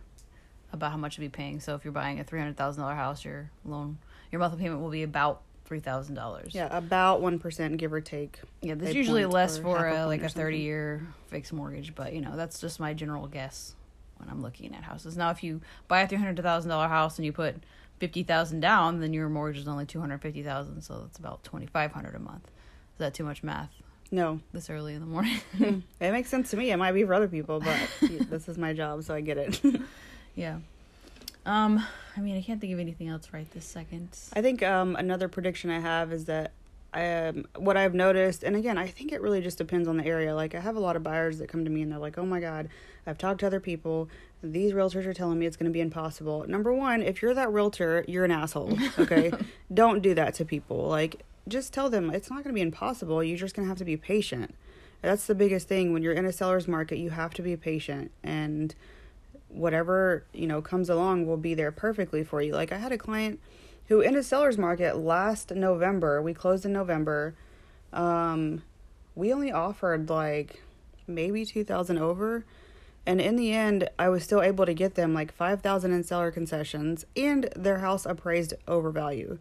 about 0.72 0.90
how 0.90 0.96
much 0.96 1.16
you'll 1.18 1.26
be 1.26 1.30
paying. 1.30 1.60
So 1.60 1.74
if 1.74 1.84
you're 1.84 1.92
buying 1.92 2.18
a 2.20 2.24
three 2.24 2.38
hundred 2.38 2.56
thousand 2.56 2.82
dollar 2.82 2.94
house, 2.96 3.24
your 3.24 3.50
loan 3.64 3.98
your 4.32 4.40
monthly 4.40 4.60
payment 4.60 4.80
will 4.80 4.90
be 4.90 5.02
about 5.02 5.42
three 5.64 5.80
thousand 5.80 6.14
dollars. 6.14 6.54
yeah, 6.54 6.68
about 6.76 7.20
one 7.20 7.38
percent, 7.38 7.76
give 7.76 7.92
or 7.92 8.00
take. 8.00 8.40
Yeah, 8.62 8.74
there's 8.74 8.94
usually 8.94 9.26
less 9.26 9.58
for 9.58 9.86
a 9.88 10.04
a, 10.04 10.06
like 10.06 10.22
a 10.22 10.28
30 10.28 10.58
year 10.58 11.02
fixed 11.28 11.52
mortgage, 11.52 11.94
but 11.94 12.12
you 12.12 12.20
know, 12.20 12.36
that's 12.36 12.60
just 12.60 12.78
my 12.80 12.92
general 12.94 13.26
guess 13.26 13.74
when 14.18 14.28
I'm 14.28 14.42
looking 14.42 14.74
at 14.74 14.82
houses. 14.82 15.16
Now, 15.16 15.30
if 15.30 15.42
you 15.44 15.60
buy 15.88 16.00
a 16.00 16.08
$300,000 16.08 16.88
house 16.88 17.18
and 17.18 17.26
you 17.26 17.32
put 17.32 17.56
50,000 17.98 18.60
down, 18.60 19.00
then 19.00 19.12
your 19.12 19.28
mortgage 19.28 19.60
is 19.62 19.68
only 19.68 19.86
250,000, 19.86 20.82
so 20.82 21.00
that's 21.02 21.18
about 21.18 21.42
2,500 21.44 22.14
a 22.14 22.18
month. 22.18 22.46
Is 22.46 22.98
that 22.98 23.14
too 23.14 23.24
much 23.24 23.42
math 23.42 23.70
No, 24.10 24.40
this 24.52 24.70
early 24.70 24.94
in 24.94 25.00
the 25.00 25.06
morning? 25.06 25.38
it 26.00 26.12
makes 26.12 26.28
sense 26.28 26.50
to 26.50 26.56
me. 26.56 26.70
It 26.70 26.76
might 26.76 26.92
be 26.92 27.04
for 27.04 27.14
other 27.14 27.28
people, 27.28 27.60
but 27.60 27.78
this 28.30 28.48
is 28.48 28.58
my 28.58 28.72
job, 28.72 29.02
so 29.04 29.14
I 29.14 29.20
get 29.20 29.38
it. 29.38 29.60
yeah. 30.34 30.58
Um, 31.44 31.84
I 32.16 32.20
mean, 32.20 32.36
I 32.36 32.42
can't 32.42 32.60
think 32.60 32.72
of 32.72 32.80
anything 32.80 33.08
else 33.08 33.28
right 33.32 33.50
this 33.52 33.64
second. 33.64 34.08
I 34.32 34.42
think 34.42 34.62
um, 34.62 34.96
another 34.96 35.28
prediction 35.28 35.70
I 35.70 35.78
have 35.78 36.12
is 36.12 36.24
that 36.24 36.52
um, 36.92 37.46
what 37.56 37.76
I've 37.76 37.94
noticed, 37.94 38.42
and 38.42 38.56
again, 38.56 38.78
I 38.78 38.88
think 38.88 39.12
it 39.12 39.20
really 39.20 39.40
just 39.40 39.58
depends 39.58 39.86
on 39.86 39.96
the 39.96 40.04
area. 40.04 40.34
Like, 40.34 40.54
I 40.54 40.60
have 40.60 40.76
a 40.76 40.80
lot 40.80 40.96
of 40.96 41.02
buyers 41.02 41.38
that 41.38 41.48
come 41.48 41.64
to 41.64 41.70
me 41.70 41.82
and 41.82 41.92
they're 41.92 41.98
like, 41.98 42.18
oh 42.18 42.26
my 42.26 42.40
God, 42.40 42.68
I've 43.06 43.18
talked 43.18 43.40
to 43.40 43.46
other 43.46 43.60
people. 43.60 44.08
These 44.42 44.72
realtors 44.72 45.06
are 45.06 45.14
telling 45.14 45.38
me 45.38 45.46
it's 45.46 45.56
going 45.56 45.70
to 45.70 45.72
be 45.72 45.80
impossible. 45.80 46.44
Number 46.48 46.72
one, 46.72 47.02
if 47.02 47.22
you're 47.22 47.34
that 47.34 47.52
realtor, 47.52 48.04
you're 48.08 48.24
an 48.24 48.30
asshole. 48.30 48.78
Okay. 48.98 49.32
Don't 49.74 50.02
do 50.02 50.14
that 50.14 50.34
to 50.34 50.44
people. 50.44 50.88
Like, 50.88 51.22
just 51.48 51.72
tell 51.72 51.88
them 51.88 52.10
it's 52.10 52.30
not 52.30 52.42
going 52.42 52.54
to 52.54 52.58
be 52.58 52.60
impossible. 52.60 53.22
You're 53.22 53.38
just 53.38 53.54
going 53.54 53.64
to 53.64 53.68
have 53.68 53.78
to 53.78 53.84
be 53.84 53.96
patient. 53.96 54.54
That's 55.02 55.26
the 55.26 55.34
biggest 55.34 55.68
thing. 55.68 55.92
When 55.92 56.02
you're 56.02 56.12
in 56.12 56.24
a 56.24 56.32
seller's 56.32 56.66
market, 56.66 56.98
you 56.98 57.10
have 57.10 57.34
to 57.34 57.42
be 57.42 57.56
patient. 57.56 58.10
And 58.24 58.74
whatever 59.48 60.24
you 60.32 60.46
know 60.46 60.60
comes 60.60 60.90
along 60.90 61.26
will 61.26 61.36
be 61.36 61.54
there 61.54 61.72
perfectly 61.72 62.24
for 62.24 62.42
you 62.42 62.52
like 62.52 62.72
i 62.72 62.76
had 62.76 62.92
a 62.92 62.98
client 62.98 63.40
who 63.88 64.00
in 64.00 64.16
a 64.16 64.22
seller's 64.22 64.58
market 64.58 64.96
last 64.96 65.50
november 65.50 66.20
we 66.20 66.34
closed 66.34 66.64
in 66.64 66.72
november 66.72 67.34
um 67.92 68.62
we 69.14 69.32
only 69.32 69.50
offered 69.50 70.10
like 70.10 70.62
maybe 71.06 71.44
2000 71.44 71.96
over 71.98 72.44
and 73.06 73.20
in 73.20 73.36
the 73.36 73.52
end 73.52 73.88
i 73.98 74.08
was 74.08 74.22
still 74.24 74.42
able 74.42 74.66
to 74.66 74.74
get 74.74 74.94
them 74.96 75.14
like 75.14 75.32
5000 75.32 75.92
in 75.92 76.02
seller 76.02 76.30
concessions 76.30 77.04
and 77.16 77.48
their 77.56 77.78
house 77.78 78.04
appraised 78.04 78.54
over 78.66 78.90
value 78.90 79.38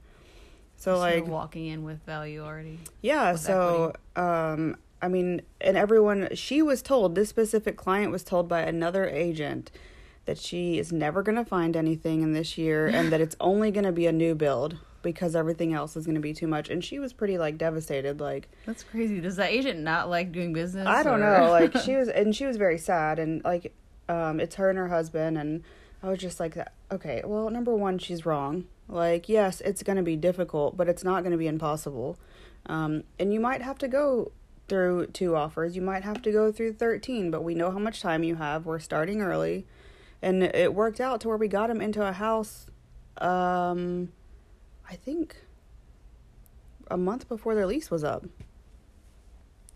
so 0.78 0.96
So 0.96 1.00
like 1.00 1.26
walking 1.28 1.66
in 1.68 1.84
with 1.84 2.04
value 2.06 2.44
already. 2.44 2.80
yeah, 3.02 3.32
with 3.32 3.42
so 3.42 3.94
um 4.16 4.78
I 5.02 5.08
mean 5.08 5.42
and 5.62 5.78
everyone 5.78 6.30
she 6.36 6.62
was 6.62 6.82
told 6.82 7.16
this 7.16 7.30
specific 7.30 7.78
client 7.78 8.12
was 8.12 8.24
told 8.24 8.48
by 8.50 8.62
another 8.62 9.08
agent 9.08 9.72
that 10.26 10.38
she 10.38 10.78
is 10.80 10.92
never 10.92 11.22
going 11.22 11.36
to 11.38 11.46
find 11.46 11.78
anything 11.78 12.24
in 12.24 12.34
this 12.34 12.58
year 12.58 12.88
and 12.88 13.12
that 13.12 13.22
it's 13.22 13.36
only 13.40 13.70
going 13.72 13.84
to 13.86 13.92
be 13.92 14.08
a 14.08 14.12
new 14.12 14.34
build 14.36 14.78
because 15.06 15.36
everything 15.36 15.72
else 15.72 15.96
is 15.96 16.04
going 16.06 16.16
to 16.16 16.22
be 16.22 16.34
too 16.34 16.48
much. 16.48 16.68
And 16.68 16.84
she 16.84 16.98
was 16.98 17.13
pretty 17.13 17.38
like 17.38 17.60
devastated 17.60 18.19
like 18.19 18.50
That's 18.66 18.84
crazy. 18.84 19.22
Does 19.22 19.36
that 19.36 19.52
agent 19.52 19.80
not 19.80 20.10
like 20.10 20.31
doing 20.31 20.52
business? 20.52 20.88
I 20.88 21.04
don't 21.04 21.22
or- 21.22 21.40
know 21.40 21.52
like 21.52 21.78
she 21.78 21.96
was 22.00 22.10
and 22.10 22.36
she 22.36 22.46
was 22.46 22.57
very 22.57 22.80
sad. 22.80 23.19
And 23.19 23.44
like 23.46 23.74
um 24.10 24.40
it's 24.40 24.56
her 24.56 24.68
and 24.69 24.78
her 24.80 24.90
husband. 24.90 25.38
And 25.38 25.63
I 26.04 26.10
was 26.10 26.19
just 26.19 26.40
like 26.40 26.57
okay 26.92 27.22
well 27.24 27.50
number 27.52 27.74
1 27.74 28.00
she's 28.00 28.25
wrong. 28.25 28.66
Like 28.90 29.30
yes 29.30 29.62
it's 29.62 29.84
going 29.84 29.98
to 29.98 30.04
be 30.04 30.16
difficult 30.18 30.75
but 30.75 30.90
it's 30.90 31.04
not 31.04 31.22
going 31.22 31.31
to 31.31 31.38
be 31.38 31.48
impossible. 31.48 32.18
Um 32.66 33.04
and 33.19 33.31
you 33.31 33.40
might 33.40 33.62
have 33.62 33.78
to 33.78 33.88
go 33.88 34.31
through 34.68 35.06
two 35.07 35.36
offers. 35.36 35.75
You 35.75 35.84
might 35.84 36.04
have 36.04 36.24
to 36.24 36.31
go 36.31 36.52
through 36.52 36.74
13 36.74 37.30
but 37.30 37.44
we 37.44 37.54
know 37.54 37.69
how 37.69 37.80
much 37.80 38.02
time 38.02 38.24
you 38.24 38.38
have. 38.38 38.66
We're 38.66 38.80
starting 38.80 39.22
early. 39.22 39.68
And 40.24 40.42
it 40.42 40.74
worked 40.74 41.00
out 41.00 41.22
to 41.22 41.28
where 41.28 41.38
we 41.38 41.48
got 41.48 41.69
him 41.69 41.80
into 41.80 42.02
a 42.04 42.12
house 42.12 42.66
um 43.22 44.10
I 44.90 44.96
think 44.96 45.36
a 46.90 46.98
month 46.98 47.28
before 47.28 47.56
their 47.56 47.66
lease 47.66 47.90
was 47.90 48.04
up. 48.04 48.26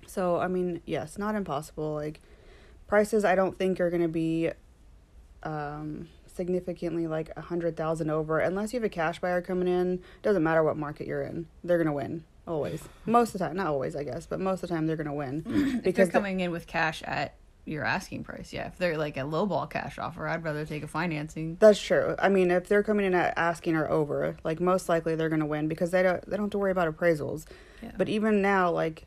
So, 0.08 0.38
I 0.40 0.48
mean, 0.48 0.82
yes, 0.86 1.18
not 1.18 1.36
impossible. 1.36 1.94
Like 1.94 2.20
prices 2.88 3.24
I 3.26 3.36
don't 3.36 3.58
think 3.58 3.80
are 3.80 3.90
going 3.90 4.02
to 4.02 4.08
be 4.08 4.52
um 5.44 6.10
significantly 6.28 7.08
like 7.08 7.30
a 7.38 7.42
hundred 7.42 7.76
thousand 7.78 8.10
over 8.10 8.40
unless 8.40 8.74
you 8.74 8.78
have 8.80 8.86
a 8.86 8.90
cash 8.90 9.20
buyer 9.20 9.42
coming 9.42 9.68
in 9.68 10.02
doesn't 10.22 10.44
matter 10.44 10.64
what 10.64 10.76
market 10.78 11.08
you're 11.08 11.22
in 11.22 11.46
they're 11.64 11.78
gonna 11.78 11.94
win 11.94 12.24
always 12.48 12.84
most 13.06 13.30
of 13.34 13.40
the 13.40 13.46
time 13.46 13.56
not 13.56 13.68
always 13.68 13.96
i 13.96 14.04
guess 14.04 14.26
but 14.26 14.40
most 14.40 14.64
of 14.64 14.68
the 14.70 14.76
time 14.76 14.86
they're 14.86 14.98
gonna 14.98 15.14
win 15.14 15.38
if 15.46 15.46
they're 15.46 15.82
because 15.82 16.08
the- 16.10 16.12
coming 16.14 16.40
in 16.42 16.52
with 16.52 16.68
cash 16.68 17.02
at 17.04 17.36
your 17.70 17.84
asking 17.84 18.24
price, 18.24 18.52
yeah. 18.52 18.68
If 18.68 18.78
they're 18.78 18.98
like 18.98 19.18
a 19.18 19.22
lowball 19.22 19.70
cash 19.70 19.98
offer, 20.00 20.28
I'd 20.28 20.44
rather 20.44 20.66
take 20.66 20.84
a 20.84 20.88
financing. 20.88 21.58
That's 21.60 21.80
true. 21.80 22.16
I 22.20 22.30
mean, 22.30 22.52
if 22.52 22.68
they're 22.68 22.84
coming 22.84 23.06
in 23.06 23.14
at 23.14 23.34
asking 23.38 23.76
or 23.76 23.90
over, 23.90 24.38
like 24.44 24.60
most 24.60 24.90
likely 24.90 25.16
they're 25.16 25.30
going 25.30 25.40
to 25.40 25.46
win 25.46 25.68
because 25.68 25.92
they 25.92 26.04
don't 26.04 26.22
they 26.30 26.36
don't 26.38 26.46
have 26.46 26.52
to 26.52 26.58
worry 26.58 26.72
about 26.72 26.94
appraisals. 26.94 27.46
Yeah. 27.82 27.92
But 27.98 28.10
even 28.10 28.42
now, 28.42 28.72
like 28.72 29.06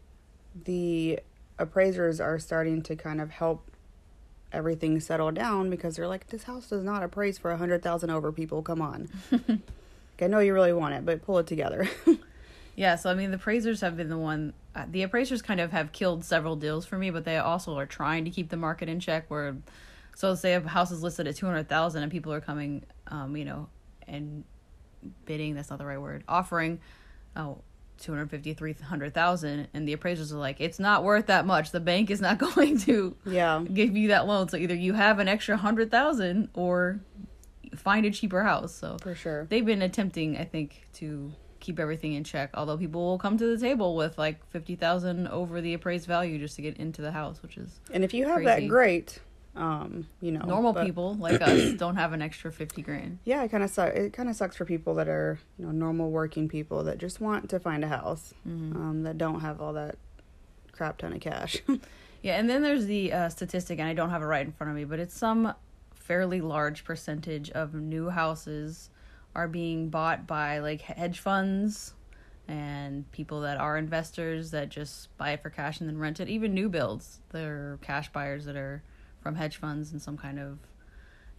the 0.64 1.20
appraisers 1.58 2.20
are 2.20 2.38
starting 2.38 2.82
to 2.82 2.96
kind 2.96 3.20
of 3.20 3.30
help 3.30 3.70
everything 4.52 5.00
settle 5.00 5.30
down 5.30 5.70
because 5.70 5.96
they're 5.96 6.08
like, 6.08 6.28
this 6.28 6.44
house 6.44 6.68
does 6.68 6.84
not 6.84 7.02
appraise 7.02 7.38
for 7.38 7.50
a 7.50 7.56
hundred 7.56 7.82
thousand 7.82 8.10
over. 8.10 8.32
People, 8.32 8.62
come 8.62 8.80
on. 8.80 9.08
Like, 10.20 10.28
I 10.28 10.30
know 10.30 10.40
you 10.40 10.52
really 10.54 10.72
want 10.72 10.94
it, 10.94 11.06
but 11.06 11.22
pull 11.22 11.38
it 11.38 11.46
together. 11.46 11.88
Yeah, 12.74 12.96
so 12.96 13.10
I 13.10 13.14
mean, 13.14 13.30
the 13.30 13.36
appraisers 13.36 13.80
have 13.82 13.96
been 13.96 14.08
the 14.08 14.18
one. 14.18 14.54
Uh, 14.74 14.86
the 14.90 15.02
appraisers 15.02 15.42
kind 15.42 15.60
of 15.60 15.72
have 15.72 15.92
killed 15.92 16.24
several 16.24 16.56
deals 16.56 16.86
for 16.86 16.96
me, 16.96 17.10
but 17.10 17.24
they 17.24 17.36
also 17.36 17.76
are 17.76 17.86
trying 17.86 18.24
to 18.24 18.30
keep 18.30 18.48
the 18.48 18.56
market 18.56 18.88
in 18.88 18.98
check. 19.00 19.30
Where, 19.30 19.56
so 20.16 20.34
say 20.34 20.54
a 20.54 20.60
house 20.60 20.90
is 20.90 21.02
listed 21.02 21.26
at 21.26 21.36
two 21.36 21.46
hundred 21.46 21.68
thousand, 21.68 22.02
and 22.02 22.10
people 22.10 22.32
are 22.32 22.40
coming, 22.40 22.84
um, 23.08 23.36
you 23.36 23.44
know, 23.44 23.68
and 24.06 24.44
bidding. 25.26 25.54
That's 25.54 25.70
not 25.70 25.78
the 25.78 25.86
right 25.86 26.00
word. 26.00 26.24
Offering, 26.28 26.80
oh. 27.36 27.58
250 27.98 28.54
300,000 28.54 29.68
and 29.72 29.86
the 29.86 29.92
appraisers 29.92 30.32
are 30.32 30.38
like 30.38 30.56
it's 30.58 30.80
not 30.80 31.04
worth 31.04 31.26
that 31.26 31.46
much 31.46 31.70
the 31.70 31.78
bank 31.78 32.10
is 32.10 32.20
not 32.20 32.36
going 32.54 32.76
to 32.76 33.14
yeah. 33.24 33.62
give 33.72 33.96
you 33.96 34.08
that 34.08 34.26
loan 34.26 34.48
so 34.48 34.56
either 34.56 34.74
you 34.74 34.92
have 34.94 35.20
an 35.20 35.28
extra 35.28 35.54
100,000 35.54 36.48
or 36.54 37.00
find 37.76 38.04
a 38.04 38.10
cheaper 38.10 38.42
house 38.42 38.74
so 38.74 38.96
For 39.00 39.14
sure. 39.14 39.46
they've 39.50 39.64
been 39.64 39.82
attempting 39.82 40.36
i 40.36 40.42
think 40.44 40.88
to 40.94 41.32
keep 41.62 41.80
everything 41.80 42.12
in 42.12 42.24
check 42.24 42.50
although 42.54 42.76
people 42.76 43.00
will 43.02 43.18
come 43.18 43.38
to 43.38 43.46
the 43.46 43.58
table 43.58 43.96
with 43.96 44.18
like 44.18 44.44
50,000 44.50 45.28
over 45.28 45.60
the 45.62 45.72
appraised 45.74 46.06
value 46.06 46.38
just 46.38 46.56
to 46.56 46.62
get 46.62 46.76
into 46.76 47.00
the 47.00 47.12
house 47.12 47.40
which 47.42 47.56
is 47.56 47.80
And 47.90 48.04
if 48.04 48.12
you 48.12 48.26
have 48.26 48.42
Crazy. 48.42 48.62
that, 48.62 48.68
great. 48.68 49.20
Um, 49.54 50.06
you 50.22 50.32
know, 50.32 50.40
Normal 50.46 50.72
but- 50.72 50.86
people 50.86 51.14
like 51.14 51.40
us 51.48 51.72
don't 51.74 51.96
have 51.96 52.12
an 52.14 52.22
extra 52.22 52.50
fifty 52.50 52.80
grand. 52.82 53.18
Yeah, 53.24 53.42
it 53.44 53.50
kind 53.50 53.62
of 53.62 53.68
sucks. 53.70 53.94
It 53.98 54.12
kind 54.14 54.28
of 54.30 54.34
sucks 54.36 54.56
for 54.56 54.64
people 54.64 54.94
that 54.94 55.08
are 55.08 55.38
you 55.58 55.66
know 55.66 55.72
normal 55.72 56.10
working 56.10 56.48
people 56.48 56.84
that 56.84 56.96
just 56.96 57.20
want 57.20 57.50
to 57.50 57.60
find 57.60 57.84
a 57.84 57.88
house, 57.88 58.32
Mm-hmm. 58.48 58.76
um, 58.76 59.02
that 59.02 59.18
don't 59.18 59.40
have 59.40 59.60
all 59.60 59.74
that 59.74 59.96
crap 60.72 60.96
ton 60.98 61.12
of 61.12 61.20
cash. 61.20 61.58
Yeah, 62.22 62.38
and 62.38 62.48
then 62.48 62.62
there's 62.62 62.86
the 62.86 63.12
uh, 63.12 63.28
statistic, 63.30 63.80
and 63.80 63.88
I 63.88 63.94
don't 63.94 64.10
have 64.10 64.22
it 64.22 64.26
right 64.26 64.46
in 64.46 64.52
front 64.52 64.70
of 64.70 64.76
me, 64.76 64.84
but 64.84 65.00
it's 65.00 65.16
some 65.18 65.54
fairly 65.92 66.40
large 66.40 66.84
percentage 66.84 67.50
of 67.50 67.74
new 67.74 68.10
houses 68.10 68.88
are 69.34 69.48
being 69.48 69.88
bought 69.88 70.26
by 70.26 70.58
like 70.58 70.82
hedge 70.82 71.18
funds 71.18 71.94
and 72.48 73.10
people 73.12 73.40
that 73.40 73.58
are 73.58 73.78
investors 73.78 74.50
that 74.50 74.68
just 74.68 75.16
buy 75.16 75.30
it 75.30 75.42
for 75.42 75.50
cash 75.50 75.80
and 75.80 75.88
then 75.88 75.98
rent 75.98 76.20
it. 76.20 76.28
Even 76.28 76.52
new 76.54 76.68
builds, 76.68 77.20
they're 77.30 77.78
cash 77.82 78.12
buyers 78.12 78.44
that 78.44 78.56
are 78.56 78.82
from 79.22 79.36
hedge 79.36 79.56
funds 79.56 79.92
and 79.92 80.02
some 80.02 80.18
kind 80.18 80.38
of 80.38 80.58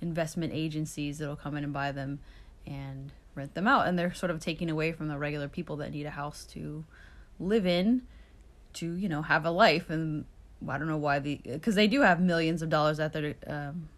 investment 0.01 0.53
agencies 0.53 1.17
that'll 1.19 1.35
come 1.35 1.55
in 1.55 1.63
and 1.63 1.73
buy 1.73 1.91
them 1.91 2.19
and 2.65 3.11
rent 3.35 3.53
them 3.53 3.67
out. 3.67 3.87
And 3.87 3.99
they're 3.99 4.13
sort 4.13 4.31
of 4.31 4.39
taking 4.39 4.69
away 4.69 4.91
from 4.91 5.07
the 5.07 5.17
regular 5.17 5.47
people 5.47 5.75
that 5.77 5.91
need 5.91 6.05
a 6.05 6.11
house 6.11 6.45
to 6.51 6.85
live 7.39 7.65
in 7.65 8.03
to 8.73 8.95
you 8.95 9.09
know 9.09 9.21
have 9.21 9.45
a 9.45 9.51
life 9.51 9.89
and 9.89 10.25
I 10.67 10.77
don't 10.77 10.87
know 10.87 10.97
why 10.97 11.19
the 11.19 11.39
because 11.43 11.75
they 11.75 11.87
do 11.87 12.01
have 12.01 12.19
millions 12.19 12.61
of 12.61 12.69
dollars 12.69 12.99
at 12.99 13.13
their 13.13 13.35
um, 13.47 13.89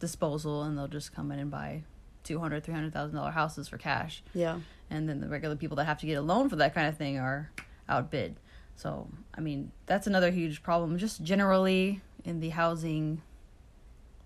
disposal 0.00 0.62
and 0.62 0.76
they'll 0.76 0.88
just 0.88 1.14
come 1.14 1.32
in 1.32 1.38
and 1.38 1.50
buy 1.50 1.82
two 2.24 2.38
hundred 2.38 2.64
three 2.64 2.74
hundred 2.74 2.92
thousand 2.92 3.16
dollar 3.16 3.30
houses 3.30 3.68
for 3.68 3.78
cash. 3.78 4.22
Yeah, 4.34 4.58
and 4.90 5.08
then 5.08 5.20
the 5.20 5.28
regular 5.28 5.56
people 5.56 5.76
that 5.76 5.84
have 5.84 5.98
to 6.00 6.06
get 6.06 6.14
a 6.14 6.22
loan 6.22 6.48
for 6.48 6.56
that 6.56 6.74
kind 6.74 6.88
of 6.88 6.96
thing 6.96 7.18
are 7.18 7.50
outbid. 7.88 8.36
So 8.76 9.08
I 9.36 9.40
mean 9.40 9.70
that's 9.86 10.06
another 10.06 10.30
huge 10.30 10.62
problem 10.62 10.98
just 10.98 11.22
generally 11.22 12.00
in 12.24 12.40
the 12.40 12.48
housing 12.50 13.22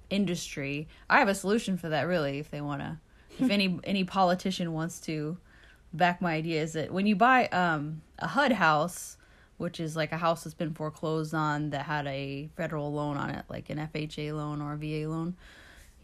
industry. 0.08 0.88
I 1.10 1.18
have 1.18 1.28
a 1.28 1.34
solution 1.34 1.76
for 1.76 1.90
that 1.90 2.02
really 2.02 2.38
if 2.38 2.50
they 2.50 2.60
want 2.60 2.80
to 2.80 2.98
if 3.38 3.50
any 3.50 3.78
any 3.84 4.04
politician 4.04 4.72
wants 4.72 5.00
to 5.00 5.36
back 5.92 6.20
my 6.20 6.34
idea 6.34 6.62
is 6.62 6.74
that 6.74 6.92
when 6.92 7.06
you 7.06 7.16
buy 7.16 7.46
um, 7.48 8.02
a 8.18 8.28
HUD 8.28 8.52
house, 8.52 9.16
which 9.56 9.80
is 9.80 9.96
like 9.96 10.12
a 10.12 10.18
house 10.18 10.44
that's 10.44 10.54
been 10.54 10.74
foreclosed 10.74 11.34
on 11.34 11.70
that 11.70 11.86
had 11.86 12.06
a 12.06 12.48
federal 12.56 12.92
loan 12.92 13.16
on 13.16 13.30
it, 13.30 13.44
like 13.48 13.70
an 13.70 13.78
FHA 13.78 14.34
loan 14.36 14.60
or 14.60 14.74
a 14.74 14.76
VA 14.76 15.08
loan, 15.08 15.36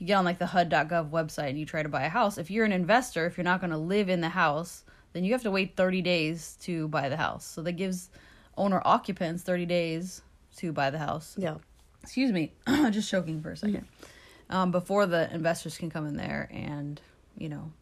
you 0.05 0.09
get 0.09 0.19
on 0.19 0.25
like 0.27 0.39
the 0.39 0.45
HUD.gov 0.45 1.09
website 1.09 1.49
and 1.49 1.59
you 1.59 1.65
try 1.65 1.83
to 1.83 1.89
buy 1.89 2.03
a 2.03 2.11
house. 2.11 2.37
If 2.37 2.51
you're 2.51 2.67
an 2.67 2.73
investor, 2.73 3.25
if 3.25 3.39
you're 3.39 3.45
not 3.45 3.61
going 3.61 3.71
to 3.71 3.79
live 3.79 4.11
in 4.11 4.21
the 4.21 4.29
house, 4.29 4.85
then 5.15 5.25
you 5.25 5.33
have 5.33 5.45
to 5.45 5.51
wait 5.51 5.77
30 5.77 6.03
days 6.03 6.59
to 6.61 6.89
buy 6.89 7.09
the 7.09 7.17
house. 7.17 7.47
So 7.47 7.63
that 7.63 7.73
gives 7.73 8.11
owner 8.59 8.83
occupants 8.85 9.43
30 9.45 9.65
days 9.65 10.21
to 10.57 10.73
buy 10.73 10.91
the 10.91 10.99
house 10.99 11.35
yeah, 11.39 11.55
excuse 12.03 12.33
me, 12.33 12.53
just 12.91 13.11
choking 13.11 13.41
for 13.41 13.53
a 13.53 13.57
second, 13.57 13.87
um, 14.51 14.71
before 14.71 15.07
the 15.07 15.33
investors 15.33 15.79
can 15.79 15.89
come 15.89 16.07
in 16.07 16.19
there 16.19 16.51
and, 16.53 17.01
you 17.39 17.49
know, 17.49 17.73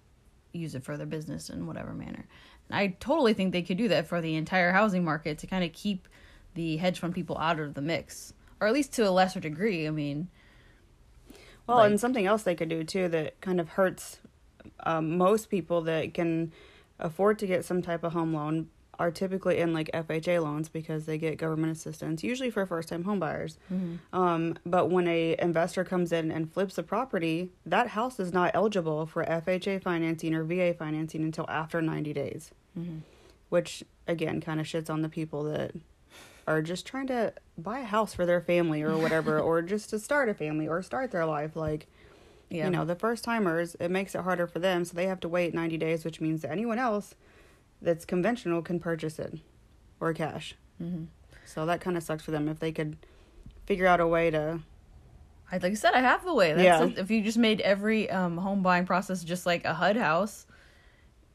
use 0.52 0.76
it 0.76 0.84
for 0.84 0.96
their 0.96 1.06
business 1.06 1.50
in 1.50 1.66
whatever 1.66 1.92
manner. 1.92 2.24
And 2.68 2.78
I 2.78 2.96
totally 3.00 3.34
think 3.34 3.50
they 3.50 3.62
could 3.62 3.78
do 3.78 3.88
that 3.88 4.06
for 4.06 4.20
the 4.20 4.36
entire 4.36 4.70
housing 4.70 5.02
market 5.02 5.38
to 5.38 5.48
kind 5.48 5.64
of 5.64 5.72
keep 5.72 6.06
the 6.54 6.76
hedge 6.76 7.00
fund 7.00 7.16
people 7.16 7.36
out 7.36 7.58
of 7.58 7.74
the 7.74 7.82
mix, 7.82 8.32
or 8.60 8.68
at 8.68 8.74
least 8.74 8.92
to 8.92 9.08
a 9.08 9.10
lesser 9.10 9.40
degree. 9.40 9.88
I 9.88 9.90
mean, 9.90 10.28
Well, 11.66 11.78
Like- 11.78 11.90
and 11.90 12.00
something 12.00 12.26
else 12.26 12.42
they 12.42 12.54
could 12.54 12.68
do 12.68 12.84
too 12.84 13.08
that 13.08 13.40
kind 13.40 13.60
of 13.60 13.70
hurts 13.70 14.18
um, 14.84 15.16
most 15.16 15.48
people 15.50 15.80
that 15.82 16.14
can 16.14 16.52
afford 16.98 17.38
to 17.40 17.46
get 17.46 17.64
some 17.64 17.82
type 17.82 18.04
of 18.04 18.12
home 18.12 18.32
loan 18.34 18.68
are 18.98 19.10
typically 19.10 19.58
in 19.58 19.72
like 19.72 19.90
FHA 19.92 20.38
loans 20.42 20.68
because 20.68 21.06
they 21.06 21.18
get 21.18 21.36
government 21.38 21.72
assistance, 21.72 22.22
usually 22.22 22.50
for 22.50 22.64
first 22.66 22.88
time 22.88 23.02
home 23.04 23.18
buyers. 23.18 23.58
Um, 24.12 24.54
but 24.66 24.90
when 24.90 25.08
a 25.08 25.34
investor 25.40 25.82
comes 25.82 26.12
in 26.12 26.30
and 26.30 26.52
flips 26.52 26.78
a 26.78 26.82
property, 26.82 27.50
that 27.66 27.88
house 27.88 28.20
is 28.20 28.32
not 28.32 28.50
eligible 28.54 29.06
for 29.06 29.24
FHA 29.24 29.78
financing 29.82 30.34
or 30.34 30.44
VA 30.44 30.74
financing 30.74 31.22
until 31.22 31.46
after 31.48 31.80
90 31.82 32.12
days. 32.12 32.50
Which 33.48 33.82
again 34.06 34.40
kind 34.40 34.60
of 34.60 34.66
shits 34.66 34.88
on 34.90 35.02
the 35.02 35.08
people 35.08 35.42
that 35.44 35.72
are 36.46 36.62
just 36.62 36.86
trying 36.86 37.06
to 37.08 37.32
buy 37.56 37.80
a 37.80 37.84
house 37.84 38.14
for 38.14 38.26
their 38.26 38.40
family 38.40 38.82
or 38.82 38.96
whatever, 38.96 39.38
or 39.48 39.62
just 39.62 39.90
to 39.90 39.98
start 39.98 40.28
a 40.28 40.34
family 40.34 40.68
or 40.68 40.82
start 40.82 41.10
their 41.10 41.26
life. 41.26 41.56
Like, 41.56 41.86
yeah, 42.50 42.64
you 42.64 42.70
know, 42.70 42.84
the 42.84 42.94
first 42.94 43.24
timers, 43.24 43.76
it 43.80 43.90
makes 43.90 44.14
it 44.14 44.22
harder 44.22 44.46
for 44.46 44.58
them, 44.58 44.84
so 44.84 44.94
they 44.94 45.06
have 45.06 45.20
to 45.20 45.28
wait 45.28 45.54
90 45.54 45.78
days, 45.78 46.04
which 46.04 46.20
means 46.20 46.42
that 46.42 46.50
anyone 46.50 46.78
else 46.78 47.14
that's 47.80 48.04
conventional 48.04 48.62
can 48.62 48.78
purchase 48.78 49.18
it 49.18 49.38
or 50.00 50.12
cash. 50.12 50.54
Mm-hmm. 50.82 51.04
So 51.46 51.66
that 51.66 51.80
kind 51.80 51.96
of 51.96 52.02
sucks 52.02 52.24
for 52.24 52.30
them 52.30 52.48
if 52.48 52.58
they 52.58 52.72
could 52.72 52.96
figure 53.66 53.86
out 53.86 54.00
a 54.00 54.06
way 54.06 54.30
to. 54.30 54.60
I 55.50 55.56
like 55.58 55.72
I 55.72 55.74
said, 55.74 55.92
I 55.92 56.00
have 56.00 56.24
the 56.24 56.32
way. 56.34 56.52
That's 56.54 56.64
Yeah. 56.96 57.02
if 57.02 57.10
you 57.10 57.22
just 57.22 57.36
made 57.38 57.60
every 57.60 58.10
um, 58.10 58.38
home 58.38 58.62
buying 58.62 58.86
process 58.86 59.22
just 59.22 59.44
like 59.44 59.64
a 59.64 59.74
HUD 59.74 59.96
house, 59.96 60.46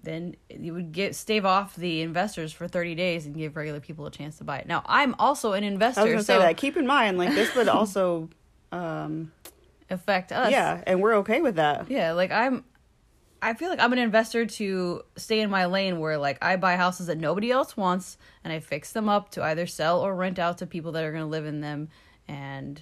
then 0.07 0.35
you 0.49 0.73
would 0.73 0.91
get 0.91 1.15
stave 1.15 1.45
off 1.45 1.75
the 1.75 2.01
investors 2.01 2.53
for 2.53 2.67
30 2.67 2.95
days 2.95 3.25
and 3.25 3.35
give 3.35 3.55
regular 3.55 3.79
people 3.79 4.05
a 4.05 4.11
chance 4.11 4.37
to 4.37 4.43
buy 4.43 4.59
it. 4.59 4.67
Now, 4.67 4.83
I'm 4.85 5.15
also 5.19 5.53
an 5.53 5.63
investor, 5.63 6.01
I 6.01 6.03
was 6.05 6.11
going 6.11 6.19
to 6.19 6.23
so 6.23 6.39
say 6.39 6.39
that. 6.39 6.57
Keep 6.57 6.77
in 6.77 6.87
mind, 6.87 7.17
like, 7.17 7.35
this 7.35 7.53
would 7.55 7.67
also. 7.67 8.29
um 8.71 9.31
affect 9.89 10.31
us. 10.31 10.51
Yeah, 10.51 10.83
and 10.85 11.01
we're 11.01 11.15
okay 11.17 11.41
with 11.41 11.55
that. 11.55 11.89
Yeah, 11.89 12.11
like 12.13 12.31
I'm 12.31 12.63
I 13.41 13.53
feel 13.53 13.69
like 13.69 13.79
I'm 13.79 13.93
an 13.93 13.99
investor 13.99 14.45
to 14.45 15.01
stay 15.15 15.39
in 15.41 15.49
my 15.49 15.65
lane 15.65 15.99
where 15.99 16.17
like 16.17 16.37
I 16.41 16.55
buy 16.57 16.75
houses 16.75 17.07
that 17.07 17.17
nobody 17.17 17.51
else 17.51 17.77
wants 17.77 18.17
and 18.43 18.51
I 18.51 18.59
fix 18.59 18.91
them 18.91 19.07
up 19.07 19.29
to 19.31 19.43
either 19.43 19.67
sell 19.67 20.01
or 20.01 20.15
rent 20.15 20.39
out 20.39 20.57
to 20.59 20.65
people 20.65 20.91
that 20.93 21.03
are 21.03 21.11
going 21.11 21.23
to 21.23 21.29
live 21.29 21.45
in 21.45 21.61
them 21.61 21.89
and 22.27 22.81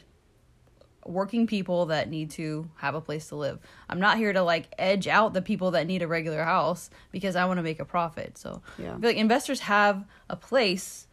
working 1.06 1.48
people 1.48 1.88
that 1.88 2.10
need 2.10 2.32
to 2.32 2.68
have 2.78 2.96
a 2.96 3.02
place 3.02 3.30
to 3.30 3.36
live. 3.36 3.60
I'm 3.88 4.00
not 4.00 4.18
here 4.18 4.34
to 4.34 4.42
like 4.42 4.74
edge 4.78 5.08
out 5.08 5.34
the 5.34 5.42
people 5.42 5.72
that 5.72 5.88
need 5.88 6.02
a 6.02 6.08
regular 6.08 6.44
house 6.44 6.90
because 7.12 7.36
I 7.36 7.46
want 7.46 7.60
to 7.60 7.64
make 7.64 7.80
a 7.80 7.86
profit. 7.86 8.38
So 8.38 8.62
Yeah. 8.78 8.96
I 8.96 9.00
feel 9.00 9.10
like 9.12 9.18
investors 9.18 9.62
have 9.62 10.04
a 10.30 10.36
place 10.36 11.08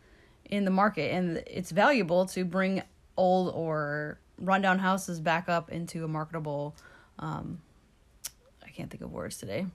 in 0.47 0.65
the 0.65 0.71
market 0.71 1.13
and 1.13 1.43
it's 1.47 1.71
valuable 1.71 2.27
to 2.27 2.45
bring 2.45 2.83
old 3.17 3.55
or 3.55 4.19
rundown 4.39 4.79
houses 4.79 5.21
back 5.21 5.49
up 5.49 5.71
into 5.71 6.05
a 6.05 6.09
marketable 6.09 6.75
um 7.19 7.61
I 8.65 8.71
can't 8.71 8.91
think 8.91 9.03
of 9.03 9.13
words 9.13 9.37
today. 9.37 9.67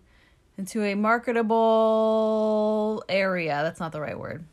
Into 0.57 0.83
a 0.83 0.95
marketable 0.95 3.03
area. 3.07 3.59
That's 3.61 3.79
not 3.79 3.91
the 3.91 4.01
right 4.01 4.17
word. 4.17 4.43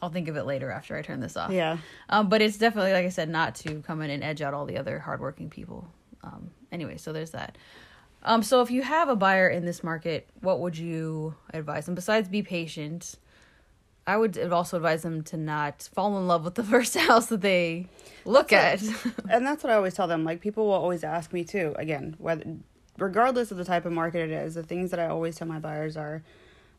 I'll 0.00 0.10
think 0.10 0.28
of 0.28 0.36
it 0.36 0.44
later 0.44 0.70
after 0.70 0.96
I 0.96 1.02
turn 1.02 1.20
this 1.20 1.36
off. 1.36 1.50
Yeah. 1.50 1.78
Um, 2.08 2.28
but 2.28 2.40
it's 2.40 2.58
definitely, 2.58 2.92
like 2.92 3.06
I 3.06 3.08
said, 3.08 3.28
not 3.28 3.54
to 3.56 3.82
come 3.82 4.00
in 4.02 4.10
and 4.10 4.22
edge 4.22 4.42
out 4.42 4.54
all 4.54 4.64
the 4.64 4.78
other 4.78 4.98
hardworking 4.98 5.50
people. 5.50 5.88
Um, 6.22 6.50
anyway, 6.70 6.96
so 6.96 7.12
there's 7.12 7.30
that. 7.30 7.58
Um, 8.22 8.42
so 8.42 8.60
if 8.62 8.70
you 8.70 8.82
have 8.82 9.08
a 9.08 9.16
buyer 9.16 9.48
in 9.48 9.64
this 9.64 9.82
market, 9.82 10.28
what 10.40 10.60
would 10.60 10.76
you 10.76 11.34
advise 11.52 11.86
them? 11.86 11.94
Besides, 11.94 12.28
be 12.28 12.42
patient. 12.42 13.16
I 14.06 14.16
would 14.16 14.38
also 14.38 14.76
advise 14.76 15.02
them 15.02 15.22
to 15.24 15.36
not 15.36 15.88
fall 15.92 16.16
in 16.16 16.26
love 16.26 16.44
with 16.44 16.54
the 16.54 16.64
first 16.74 16.96
house 16.96 17.26
that 17.26 17.40
they 17.40 17.86
look 18.24 18.48
That's 18.48 18.88
at. 18.88 19.14
and 19.30 19.46
that's 19.46 19.62
what 19.62 19.72
I 19.72 19.76
always 19.76 19.94
tell 19.94 20.08
them. 20.08 20.24
Like 20.24 20.40
people 20.40 20.66
will 20.66 20.72
always 20.72 21.04
ask 21.04 21.32
me 21.32 21.44
too. 21.44 21.74
Again, 21.76 22.16
whether 22.18 22.44
regardless 22.98 23.50
of 23.50 23.56
the 23.56 23.64
type 23.64 23.84
of 23.84 23.92
market 23.92 24.30
it 24.30 24.30
is, 24.30 24.54
the 24.54 24.62
things 24.62 24.90
that 24.90 25.00
I 25.00 25.06
always 25.06 25.36
tell 25.36 25.46
my 25.46 25.58
buyers 25.58 25.96
are, 25.96 26.22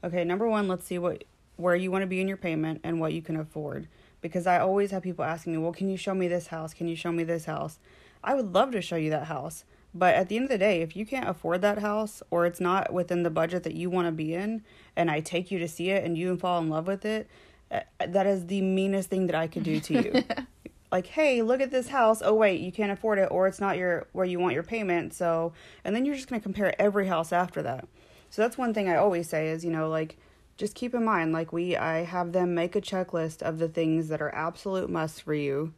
okay, 0.04 0.24
number 0.24 0.48
one, 0.48 0.68
let's 0.68 0.86
see 0.86 0.98
what 0.98 1.24
where 1.60 1.76
you 1.76 1.92
want 1.92 2.04
to 2.04 2.08
be 2.08 2.22
in 2.22 2.28
your 2.28 2.38
payment 2.38 2.80
and 2.84 3.00
what 3.00 3.14
you 3.14 3.22
can 3.22 3.36
afford. 3.36 3.88
Because 4.22 4.48
I 4.48 4.60
always 4.60 4.92
have 4.92 5.04
people 5.04 5.26
asking 5.26 5.54
me, 5.54 5.60
well, 5.60 5.74
can 5.74 5.90
you 5.90 5.98
show 5.98 6.14
me 6.14 6.28
this 6.28 6.48
house? 6.48 6.74
Can 6.74 6.88
you 6.88 6.96
show 6.96 7.12
me 7.12 7.24
this 7.24 7.46
house? 7.46 7.80
I 8.24 8.34
would 8.34 8.54
love 8.54 8.72
to 8.72 8.82
show 8.82 8.96
you 8.96 9.10
that 9.10 9.26
house. 9.26 9.66
But 9.94 10.16
at 10.16 10.30
the 10.30 10.36
end 10.36 10.46
of 10.46 10.52
the 10.52 10.58
day, 10.58 10.82
if 10.82 10.96
you 10.96 11.06
can't 11.06 11.28
afford 11.28 11.62
that 11.62 11.80
house 11.80 12.22
or 12.32 12.46
it's 12.46 12.60
not 12.60 12.94
within 12.94 13.24
the 13.24 13.30
budget 13.30 13.64
that 13.64 13.76
you 13.76 13.90
want 13.90 14.08
to 14.08 14.12
be 14.12 14.34
in, 14.34 14.64
and 14.96 15.10
I 15.10 15.20
take 15.20 15.52
you 15.52 15.60
to 15.60 15.68
see 15.68 15.90
it 15.90 16.04
and 16.04 16.18
you 16.18 16.38
fall 16.38 16.60
in 16.62 16.70
love 16.70 16.88
with 16.88 17.06
it, 17.06 17.28
uh, 17.72 17.82
that 18.08 18.26
is 18.26 18.48
the 18.48 18.62
meanest 18.62 19.10
thing 19.10 19.28
that 19.28 19.36
I 19.36 19.48
could 19.48 19.64
do 19.64 19.80
to 19.80 19.94
you 19.94 20.24
like 20.92 21.06
hey 21.06 21.42
look 21.42 21.62
at 21.62 21.72
this 21.72 21.90
house 21.90 22.22
oh 22.24 22.34
wait 22.34 22.60
you 22.62 22.72
can't 22.72 22.92
afford 22.92 23.20
it 23.20 23.28
or 23.32 23.48
it's 23.48 23.60
not 23.60 23.78
your 23.78 24.08
where 24.12 24.26
you 24.26 24.40
want 24.40 24.54
your 24.54 24.64
payment 24.64 25.14
so 25.14 25.54
and 25.84 25.96
then 25.96 26.06
you're 26.06 26.16
just 26.16 26.28
going 26.28 26.40
to 26.40 26.44
compare 26.44 26.80
every 26.82 27.08
house 27.08 27.32
after 27.32 27.62
that 27.62 27.88
so 28.30 28.42
that's 28.42 28.58
one 28.58 28.74
thing 28.74 28.90
i 28.90 28.96
always 28.96 29.30
say 29.30 29.50
is 29.50 29.64
you 29.64 29.72
know 29.72 29.88
like 29.88 30.18
just 30.60 30.76
keep 30.76 30.94
in 30.94 31.04
mind 31.04 31.34
like 31.34 31.52
we 31.52 31.76
i 31.76 32.04
have 32.04 32.32
them 32.32 32.54
make 32.54 32.76
a 32.76 32.82
checklist 32.82 33.42
of 33.42 33.58
the 33.58 33.68
things 33.68 34.10
that 34.10 34.22
are 34.22 34.34
absolute 34.36 34.90
must 34.90 35.24
for 35.24 35.34
you 35.34 35.74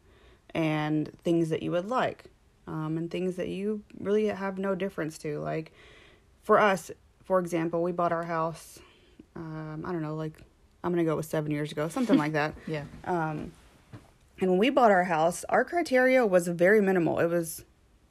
and 0.54 1.12
things 1.24 1.50
that 1.50 1.64
you 1.64 1.72
would 1.72 1.88
like 1.88 2.26
um, 2.68 2.98
and 2.98 3.10
things 3.10 3.38
that 3.38 3.48
you 3.48 3.82
really 4.00 4.28
have 4.28 4.58
no 4.58 4.76
difference 4.76 5.18
to 5.18 5.40
like 5.40 5.72
for 6.44 6.60
us 6.60 6.92
for 7.24 7.40
example 7.40 7.82
we 7.82 7.92
bought 7.92 8.12
our 8.12 8.26
house 8.26 8.80
um, 9.36 9.84
i 9.88 9.92
don't 9.92 10.02
know 10.02 10.16
like 10.16 10.34
i'm 10.84 10.92
gonna 10.92 11.06
go 11.06 11.16
with 11.16 11.26
seven 11.26 11.52
years 11.52 11.72
ago 11.72 11.88
something 11.88 12.18
like 12.18 12.34
that 12.34 12.54
yeah. 12.68 12.84
um, 13.06 13.52
and 14.42 14.50
when 14.50 14.60
we 14.60 14.72
bought 14.72 14.90
our 14.90 15.04
house, 15.04 15.46
our 15.50 15.64
criteria 15.64 16.26
was 16.26 16.48
very 16.48 16.82
minimal. 16.82 17.20
It 17.20 17.28
was, 17.28 17.64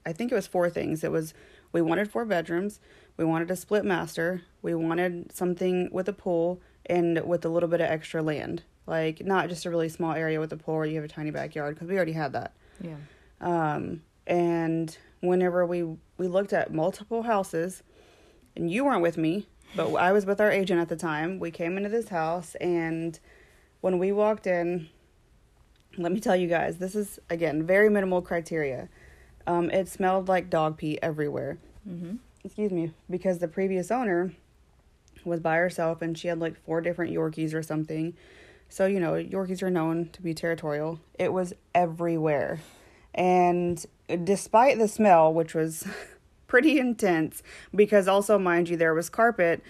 I 0.07 0.13
think 0.13 0.31
it 0.31 0.37
was 0.37 0.47
four 0.47 0.71
things. 0.71 1.03
It 1.03 1.11
was 1.11 1.35
we 1.73 1.83
wanted 1.83 2.11
four 2.11 2.25
bedrooms, 2.25 2.79
we 3.21 3.27
wanted 3.27 3.51
a 3.51 3.57
split 3.57 3.85
master, 3.85 4.41
we 4.63 4.75
wanted 4.75 5.31
something 5.31 5.91
with 5.93 6.09
a 6.09 6.13
pool 6.15 6.59
and 6.87 7.23
with 7.27 7.45
a 7.45 7.51
little 7.51 7.69
bit 7.69 7.83
of 7.83 7.87
extra 7.87 8.23
land. 8.23 8.63
Like 8.87 9.23
not 9.25 9.51
just 9.51 9.67
a 9.67 9.71
really 9.71 9.91
small 9.91 10.15
area 10.15 10.41
with 10.41 10.51
a 10.55 10.57
pool 10.57 10.77
where 10.77 10.87
you 10.87 10.95
have 10.97 11.05
a 11.05 11.09
tiny 11.09 11.31
backyard 11.31 11.75
because 11.75 11.89
we 11.89 11.97
already 11.97 12.13
had 12.13 12.33
that. 12.33 12.55
Yeah. 12.81 12.97
Um, 13.43 14.01
and 14.27 14.97
whenever 15.21 15.67
we 15.67 15.83
we 16.17 16.29
looked 16.29 16.55
at 16.55 16.73
multiple 16.73 17.23
houses, 17.23 17.83
and 18.57 18.71
you 18.71 18.87
weren't 18.87 19.03
with 19.03 19.19
me, 19.19 19.47
but 19.77 19.95
I 19.97 20.13
was 20.13 20.25
with 20.25 20.41
our 20.41 20.51
agent 20.51 20.81
at 20.81 20.89
the 20.89 20.97
time. 20.97 21.39
We 21.39 21.51
came 21.51 21.77
into 21.77 21.91
this 21.91 22.09
house, 22.09 22.55
and 22.55 23.21
when 23.83 23.99
we 23.99 24.13
walked 24.13 24.47
in, 24.47 24.89
let 25.99 26.11
me 26.11 26.21
tell 26.21 26.37
you 26.37 26.49
guys, 26.49 26.79
this 26.79 26.95
is 26.95 27.19
again 27.29 27.67
very 27.67 27.91
minimal 27.91 28.23
criteria. 28.23 28.89
Um, 29.47 29.71
it 29.71 29.89
smelled 29.89 30.27
like 30.27 30.49
dog 30.49 30.79
pee 30.79 30.99
everywhere. 31.03 31.59
Mm-hmm. 31.87 32.17
Excuse 32.45 32.73
me, 32.73 32.93
because 33.09 33.39
the 33.39 33.49
previous 33.49 33.91
owner 33.91 34.33
was 35.25 35.41
by 35.41 35.57
herself 35.57 36.01
and 36.01 36.17
she 36.17 36.29
had 36.29 36.39
like 36.39 36.57
four 36.65 36.81
different 36.81 37.13
Yorkies 37.13 37.55
or 37.55 37.63
something. 37.63 38.15
So, 38.69 38.87
you 38.87 39.01
know, 39.01 39.13
Yorkies 39.13 39.63
are 39.63 39.71
known 39.71 40.09
to 40.13 40.23
be 40.23 40.33
territorial. 40.33 41.01
It 41.19 41.33
was 41.33 41.53
everywhere. 41.75 42.61
And 43.15 43.85
despite 44.25 44.79
the 44.79 44.89
smell, 44.89 45.35
which 45.35 45.55
was 45.55 45.87
pretty 46.47 46.79
intense, 46.79 47.43
because 47.75 48.09
also, 48.09 48.39
mind 48.39 48.69
you, 48.69 48.77
there 48.77 48.95
was 48.95 49.11
carpet 49.11 49.63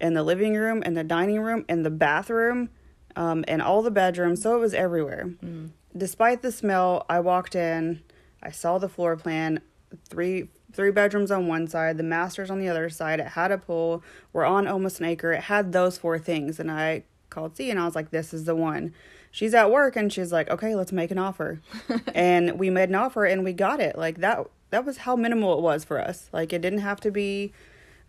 in 0.00 0.14
the 0.14 0.22
living 0.22 0.54
room 0.54 0.82
and 0.84 0.96
the 0.96 1.04
dining 1.04 1.40
room 1.40 1.64
and 1.68 1.84
the 1.84 1.90
bathroom 1.90 2.68
um, 3.16 3.44
and 3.48 3.62
all 3.62 3.82
the 3.82 3.90
bedrooms. 3.90 4.42
So 4.42 4.56
it 4.56 4.60
was 4.60 4.74
everywhere. 4.74 5.30
Mm. 5.42 5.70
Despite 5.96 6.42
the 6.42 6.52
smell, 6.52 7.06
I 7.08 7.20
walked 7.20 7.54
in, 7.54 8.02
I 8.42 8.50
saw 8.50 8.78
the 8.78 8.88
floor 8.88 9.16
plan, 9.16 9.60
three 10.08 10.48
three 10.72 10.90
bedrooms 10.90 11.30
on 11.30 11.46
one 11.46 11.68
side, 11.68 11.96
the 11.96 12.02
master's 12.02 12.50
on 12.50 12.58
the 12.58 12.68
other 12.68 12.88
side. 12.88 13.20
It 13.20 13.28
had 13.28 13.50
a 13.50 13.58
pool. 13.58 14.02
We're 14.32 14.44
on 14.44 14.66
almost 14.66 15.00
an 15.00 15.06
acre. 15.06 15.32
It 15.32 15.44
had 15.44 15.72
those 15.72 15.98
four 15.98 16.18
things. 16.18 16.58
And 16.58 16.70
I 16.70 17.04
called 17.30 17.56
C 17.56 17.70
and 17.70 17.78
I 17.78 17.84
was 17.84 17.94
like, 17.94 18.10
this 18.10 18.32
is 18.32 18.44
the 18.44 18.56
one. 18.56 18.94
She's 19.30 19.54
at 19.54 19.70
work 19.70 19.96
and 19.96 20.12
she's 20.12 20.32
like, 20.32 20.50
okay, 20.50 20.74
let's 20.74 20.92
make 20.92 21.10
an 21.10 21.18
offer. 21.18 21.60
and 22.14 22.58
we 22.58 22.70
made 22.70 22.88
an 22.88 22.94
offer 22.94 23.24
and 23.24 23.44
we 23.44 23.52
got 23.52 23.80
it. 23.80 23.96
Like 23.96 24.18
that, 24.18 24.46
that 24.70 24.84
was 24.84 24.98
how 24.98 25.16
minimal 25.16 25.56
it 25.58 25.62
was 25.62 25.84
for 25.84 26.00
us. 26.00 26.28
Like 26.32 26.52
it 26.52 26.60
didn't 26.60 26.80
have 26.80 27.00
to 27.00 27.10
be 27.10 27.52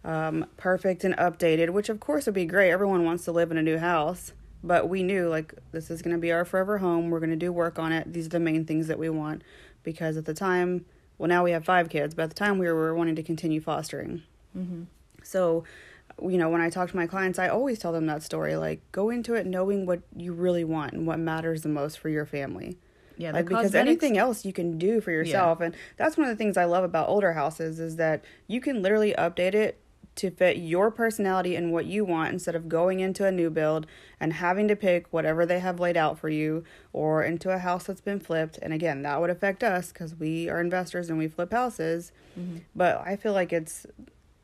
um, 0.04 0.46
perfect 0.58 1.04
and 1.04 1.16
updated, 1.18 1.70
which 1.70 1.90
of 1.90 2.00
course 2.00 2.26
would 2.26 2.36
be 2.36 2.46
great. 2.46 2.72
Everyone 2.72 3.06
wants 3.06 3.26
to 3.26 3.32
live 3.32 3.52
in 3.52 3.58
a 3.58 3.64
new 3.64 3.78
house. 3.78 4.34
But 4.66 4.88
we 4.88 5.04
knew 5.04 5.28
like 5.28 5.54
this 5.74 5.92
is 5.92 6.02
going 6.02 6.16
to 6.16 6.22
be 6.22 6.32
our 6.32 6.46
forever 6.46 6.78
home. 6.78 7.10
We're 7.10 7.20
going 7.20 7.30
to 7.32 7.36
do 7.36 7.52
work 7.52 7.78
on 7.78 7.92
it. 7.92 8.14
These 8.14 8.28
are 8.28 8.30
the 8.30 8.40
main 8.40 8.64
things 8.66 8.88
that 8.88 8.98
we 8.98 9.10
want 9.10 9.44
because 9.84 10.16
at 10.16 10.24
the 10.24 10.34
time 10.34 10.86
well 11.18 11.28
now 11.30 11.44
we 11.44 11.52
have 11.52 11.64
five 11.66 11.90
kids 11.90 12.14
but 12.16 12.24
at 12.24 12.30
the 12.30 12.36
time 12.36 12.58
we 12.58 12.68
were 12.72 12.94
wanting 12.96 13.16
to 13.16 13.24
continue 13.24 13.62
fostering. 13.62 14.24
Mm-hmm. 14.58 14.84
so 15.24 15.64
you 16.22 16.38
know 16.38 16.50
when 16.50 16.62
i 16.62 16.70
talk 16.70 16.90
to 16.92 16.96
my 16.96 17.08
clients 17.08 17.40
i 17.40 17.48
always 17.48 17.80
tell 17.80 17.92
them 17.92 18.06
that 18.06 18.22
story 18.22 18.56
like 18.56 18.82
go 18.92 19.10
into 19.10 19.34
it 19.34 19.48
knowing 19.48 19.86
what 19.88 20.02
you 20.16 20.32
really 20.32 20.64
want 20.64 20.94
and 20.94 21.08
what 21.08 21.18
matters 21.18 21.64
the 21.64 21.70
most 21.70 21.98
for 22.00 22.10
your 22.10 22.26
family. 22.26 22.78
Yeah, 23.18 23.32
like 23.32 23.46
because 23.46 23.66
cosmetics- 23.66 24.04
anything 24.04 24.18
else 24.18 24.44
you 24.46 24.54
can 24.54 24.78
do 24.80 25.00
for 25.02 25.12
yourself 25.12 25.60
and 25.62 25.76
that's 25.98 26.18
one 26.18 26.28
of 26.28 26.32
the 26.32 26.36
things 26.38 26.58
i 26.58 26.66
love 26.66 26.84
about 26.84 27.10
older 27.10 27.34
houses 27.34 27.80
is 27.80 27.96
that 27.98 28.24
you 28.48 28.60
can 28.60 28.82
literally 28.82 29.14
update 29.18 29.54
it 29.54 29.80
to 30.16 30.30
fit 30.30 30.58
your 30.58 30.92
personality 30.92 31.56
and 31.56 31.72
what 31.72 31.86
you 31.86 32.06
want 32.06 32.32
instead 32.32 32.56
of 32.56 32.70
going 32.70 33.00
into 33.00 33.26
a 33.26 33.32
new 33.32 33.50
build 33.50 33.88
and 34.20 34.34
having 34.34 34.68
to 34.68 34.76
pick 34.76 35.08
whatever 35.12 35.46
they 35.46 35.60
have 35.60 35.80
laid 35.80 35.98
out 35.98 36.20
for 36.20 36.30
you 36.30 36.64
or 36.92 37.24
into 37.24 37.50
a 37.50 37.58
house 37.58 37.86
that's 37.86 38.02
been 38.02 38.20
flipped 38.20 38.58
and 38.62 38.74
again 38.74 39.02
that 39.02 39.20
would 39.20 39.30
affect 39.30 39.64
us 39.64 39.92
because 39.92 40.14
we 40.16 40.50
are 40.50 40.62
investors 40.62 41.10
and 41.10 41.18
we 41.18 41.28
flip 41.28 41.52
houses 41.52 42.12
Mm-hmm. 42.40 42.58
but 42.76 43.00
i 43.06 43.16
feel 43.16 43.34
like 43.34 43.54
it's 43.54 43.86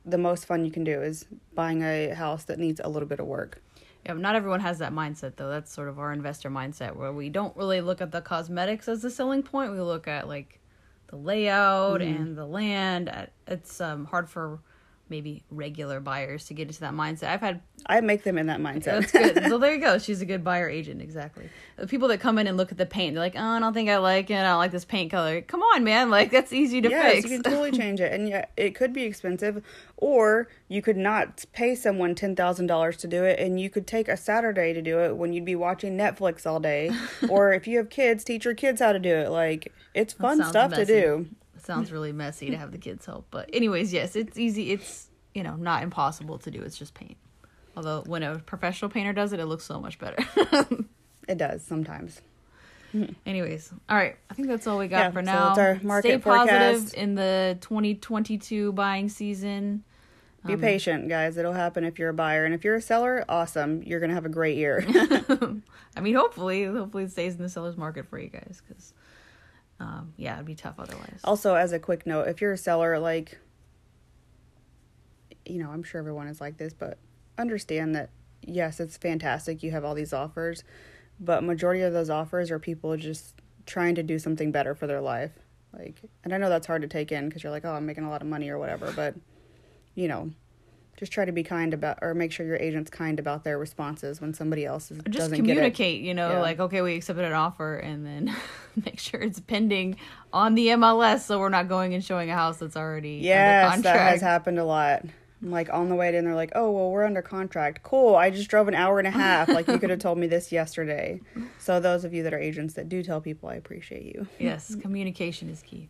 the 0.06 0.18
most 0.18 0.46
fun 0.46 0.64
you 0.64 0.72
can 0.72 0.84
do 0.84 1.02
is 1.02 1.26
buying 1.56 1.82
a 1.84 2.14
house 2.14 2.44
that 2.46 2.60
needs 2.60 2.80
a 2.84 2.88
little 2.90 3.08
bit 3.10 3.20
of 3.20 3.26
work 3.26 3.62
Yeah, 4.06 4.14
not 4.14 4.36
everyone 4.36 4.60
has 4.62 4.78
that 4.80 4.94
mindset 4.94 5.36
though. 5.36 5.50
That's 5.50 5.72
sort 5.74 5.88
of 5.90 6.00
our 6.00 6.12
investor 6.14 6.50
mindset 6.50 6.96
where 6.96 7.12
we 7.12 7.30
don't 7.30 7.56
really 7.58 7.82
look 7.82 8.00
at 8.02 8.12
the 8.12 8.22
cosmetics 8.22 8.88
as 8.88 9.02
the 9.02 9.10
selling 9.10 9.44
point. 9.44 9.72
We 9.74 9.82
look 9.82 10.08
at 10.08 10.28
like 10.28 10.60
the 11.08 11.18
layout 11.18 12.00
Mm-hmm. 12.02 12.16
and 12.22 12.38
the 12.38 12.46
land. 12.46 13.10
Uh, 13.10 13.26
It's 13.48 13.82
um, 13.82 14.06
hard 14.06 14.30
for 14.30 14.60
maybe 15.10 15.44
regular 15.50 16.00
buyers 16.00 16.46
to 16.46 16.54
get 16.54 16.68
into 16.68 16.80
that 16.82 16.94
mindset. 16.94 17.30
I've 17.30 17.42
had 17.42 17.62
i 17.86 18.00
make 18.02 18.24
them 18.24 18.38
in 18.38 18.48
that 18.48 18.60
mindset 18.60 19.10
that's 19.10 19.12
good. 19.12 19.44
so 19.50 19.58
there 19.58 19.74
you 19.74 19.82
go. 19.82 19.98
She's 19.98 20.22
a 20.22 20.26
good 20.26 20.44
buyer 20.44 20.70
agent. 20.70 21.02
Exactly. 21.02 21.50
The 21.78 21.88
people 21.88 22.08
that 22.10 22.20
come 22.20 22.38
in 22.38 22.48
and 22.48 22.58
look 22.58 22.72
at 22.72 22.78
the 22.78 22.86
paint, 22.86 23.16
they're 23.16 23.24
like, 23.24 23.36
"Oh, 23.36 23.42
I 23.42 23.60
don't 23.60 23.74
think 23.74 23.90
I 23.90 23.98
like 23.98 24.30
it. 24.30 24.36
I 24.36 24.44
don't 24.44 24.58
like 24.58 24.72
this 24.72 24.86
paint 24.86 25.12
color." 25.12 25.42
Come 25.42 25.62
on, 25.62 25.84
man. 25.84 26.10
Like 26.10 26.32
that's 26.32 26.54
easy 26.54 26.82
to 26.82 26.90
yes, 26.90 27.14
fix. 27.14 27.30
you 27.30 27.42
can 27.42 27.44
totally 27.44 27.72
change 27.72 28.00
it, 28.02 28.12
and 28.12 28.28
yeah, 28.28 28.46
it 28.58 28.76
could 28.76 28.94
be 28.94 29.04
expensive, 29.04 29.64
or 29.98 30.50
you 30.68 30.82
could 30.82 30.98
not 30.98 31.46
pay 31.54 31.76
someone 31.76 32.16
ten 32.16 32.36
thousand 32.36 32.68
dollars 32.68 32.98
to 32.98 33.08
do 33.08 33.24
it, 33.24 33.40
and 33.40 33.60
you 33.60 33.70
could 33.70 33.88
take 33.88 34.08
a 34.08 34.18
Saturday 34.18 34.74
to 34.74 34.82
do 34.82 35.00
it 35.00 35.16
when 35.16 35.34
you'd 35.34 35.46
be 35.46 35.56
watching 35.56 35.98
Netflix 35.98 36.46
all 36.46 36.60
day, 36.60 36.92
or 37.30 37.54
if 37.54 37.68
you 37.68 37.78
have 37.78 37.90
kids, 37.90 38.24
teach 38.24 38.46
your 38.46 38.56
kids 38.56 38.82
how 38.82 38.92
to 38.92 39.00
do 39.00 39.16
it. 39.16 39.30
Like 39.30 39.74
it's 39.94 40.14
fun 40.14 40.44
stuff 40.44 40.72
messy. 40.72 40.86
to 40.86 41.02
do. 41.02 41.28
Sounds 41.70 41.92
really 41.98 42.12
messy 42.12 42.50
to 42.50 42.58
have 42.58 42.72
the 42.72 42.78
kids 42.78 43.06
help. 43.06 43.28
But 43.30 43.50
anyways, 43.54 43.94
yes, 43.94 44.16
it's 44.16 44.38
easy. 44.38 44.72
It's 44.72 45.08
you 45.36 45.44
know 45.44 45.56
not 45.56 45.84
impossible 45.84 46.40
to 46.40 46.52
do. 46.52 46.62
It's 46.62 46.78
just 46.78 46.94
paint. 46.96 47.18
Although 47.78 48.02
when 48.08 48.24
a 48.24 48.40
professional 48.40 48.90
painter 48.90 49.14
does 49.14 49.32
it, 49.34 49.40
it 49.40 49.46
looks 49.46 49.64
so 49.66 49.80
much 49.80 50.00
better. 50.00 50.18
It 51.28 51.38
does 51.38 51.62
sometimes. 51.64 52.22
anyways, 53.28 53.72
all 53.88 53.96
right. 53.96 54.16
I 54.32 54.34
think 54.34 54.48
that's 54.48 54.66
all 54.66 54.80
we 54.80 54.88
got 54.88 54.98
Yeah, 54.98 55.12
for 55.12 55.20
so 55.22 55.26
now. 55.32 55.46
that's 55.54 55.60
our 55.60 55.80
market 55.88 56.08
Stay 56.08 56.18
positive 56.18 56.78
forecast. 56.80 56.94
in 56.96 57.14
the 57.14 57.56
2022 57.62 58.74
buying 58.74 59.10
season. 59.10 59.84
Be 60.44 60.54
um, 60.54 60.60
patient, 60.60 61.08
guys. 61.08 61.38
It'll 61.38 61.54
happen 61.54 61.84
if 61.84 62.00
you're 62.00 62.10
a 62.10 62.14
buyer, 62.16 62.46
and 62.46 62.56
if 62.56 62.64
you're 62.64 62.74
a 62.78 62.82
seller, 62.82 63.24
awesome. 63.30 63.84
You're 63.84 64.00
gonna 64.00 64.16
have 64.16 64.26
a 64.26 64.30
great 64.30 64.58
year. 64.58 64.84
I 65.96 66.02
mean, 66.02 66.16
hopefully, 66.16 66.64
hopefully 66.66 67.04
it 67.04 67.12
stays 67.12 67.36
in 67.36 67.44
the 67.44 67.50
seller's 67.50 67.78
market 67.78 68.08
for 68.08 68.18
you 68.18 68.30
guys 68.30 68.62
because, 68.68 68.94
um, 69.80 70.14
yeah, 70.18 70.36
it'd 70.36 70.46
be 70.46 70.56
tough 70.56 70.76
otherwise. 70.78 71.20
Also, 71.24 71.56
as 71.56 71.72
a 71.72 71.80
quick 71.80 72.06
note, 72.06 72.28
if 72.28 72.42
you're 72.42 72.54
a 72.54 72.58
seller, 72.58 73.00
like, 73.00 73.38
you 75.46 75.62
know, 75.64 75.70
I'm 75.70 75.84
sure 75.84 76.00
everyone 76.00 76.28
is 76.28 76.42
like 76.42 76.58
this, 76.58 76.74
but 76.74 76.98
understand 77.38 77.96
that 77.96 78.10
yes, 78.42 78.80
it's 78.80 78.98
fantastic. 78.98 79.64
You 79.64 79.72
have 79.72 79.86
all 79.86 79.96
these 79.96 80.14
offers, 80.14 80.64
but 81.20 81.44
majority 81.44 81.82
of 81.82 81.94
those 81.94 82.10
offers 82.10 82.52
are 82.52 82.60
people 82.60 82.96
just 82.98 83.36
trying 83.66 83.96
to 83.96 84.04
do 84.04 84.20
something 84.20 84.52
better 84.52 84.76
for 84.76 84.88
their 84.88 85.02
life. 85.02 85.32
Like, 85.74 86.02
and 86.24 86.34
I 86.34 86.38
know 86.38 86.50
that's 86.50 86.68
hard 86.68 86.82
to 86.82 86.88
take 86.88 87.12
in 87.12 87.30
because 87.30 87.44
you're 87.44 87.52
like, 87.52 87.66
oh, 87.66 87.74
I'm 87.74 87.86
making 87.86 88.04
a 88.04 88.10
lot 88.10 88.22
of 88.22 88.28
money 88.28 88.50
or 88.50 88.58
whatever, 88.58 88.92
but 88.96 89.16
you 89.96 90.08
know, 90.08 90.32
just 91.00 91.12
try 91.14 91.24
to 91.24 91.32
be 91.32 91.44
kind 91.44 91.74
about 91.74 91.98
or 92.02 92.14
make 92.14 92.32
sure 92.32 92.46
your 92.46 92.58
agent's 92.58 92.90
kind 92.92 93.20
about 93.20 93.46
their 93.46 93.58
responses 93.58 94.20
when 94.20 94.34
somebody 94.34 94.66
else 94.66 94.92
is, 94.92 95.00
just 95.10 95.34
communicate 95.34 96.02
you 96.02 96.14
know 96.14 96.34
Yeah. 96.34 96.42
like 96.42 96.60
okay 96.60 96.82
we 96.82 96.96
accepted 96.96 97.24
an 97.24 97.32
offer 97.34 97.78
and 97.78 98.06
then 98.06 98.36
make 98.76 99.00
sure 99.00 99.22
it's 99.22 99.40
pending 99.40 99.96
on 100.34 100.56
the 100.56 100.68
mls 100.68 101.22
so 101.22 101.40
we're 101.40 101.48
not 101.50 101.70
going 101.70 101.94
and 101.94 102.04
showing 102.04 102.30
a 102.30 102.36
house 102.36 102.58
that's 102.58 102.76
already. 102.76 103.22
Yes, 103.24 103.82
that 103.82 103.96
has 103.96 104.22
happened 104.22 104.60
a 104.60 104.66
lot. 104.66 105.06
I'm 105.42 105.52
like 105.52 105.70
on 105.72 105.88
the 105.88 105.96
way 105.96 106.14
in, 106.14 106.26
they're 106.26 106.36
like, 106.36 106.52
"Oh, 106.54 106.70
well, 106.72 106.92
we're 106.92 107.06
under 107.06 107.22
contract. 107.22 107.82
Cool. 107.82 108.14
I 108.18 108.30
just 108.30 108.50
drove 108.50 108.68
an 108.68 108.76
hour 108.76 109.00
and 109.00 109.08
a 109.08 109.12
half. 109.12 109.48
Like 109.48 109.70
you 109.70 109.80
could 109.80 109.90
have 109.90 110.00
told 110.08 110.18
me 110.18 110.28
this 110.28 110.52
yesterday." 110.52 111.22
So 111.60 111.80
those 111.80 112.04
of 112.04 112.14
you 112.14 112.24
that 112.24 112.34
are 112.34 112.40
agents 112.40 112.74
that 112.74 112.90
do 112.90 113.02
tell 113.04 113.22
people, 113.22 113.48
I 113.48 113.56
appreciate 113.56 114.04
you. 114.04 114.28
yes 114.40 114.76
communication 114.76 115.50
is 115.50 115.62
key 115.62 115.88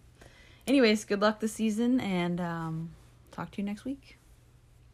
anyways 0.68 1.04
good 1.06 1.20
luck 1.20 1.40
this 1.40 1.54
season 1.54 2.00
and 2.00 2.40
um, 2.40 2.92
talk 3.32 3.50
to 3.50 3.58
you 3.60 3.64
next 3.66 3.86
week 3.86 4.19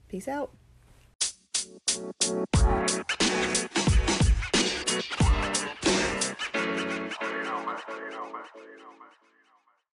Peace 0.07 0.27
out. 0.27 0.51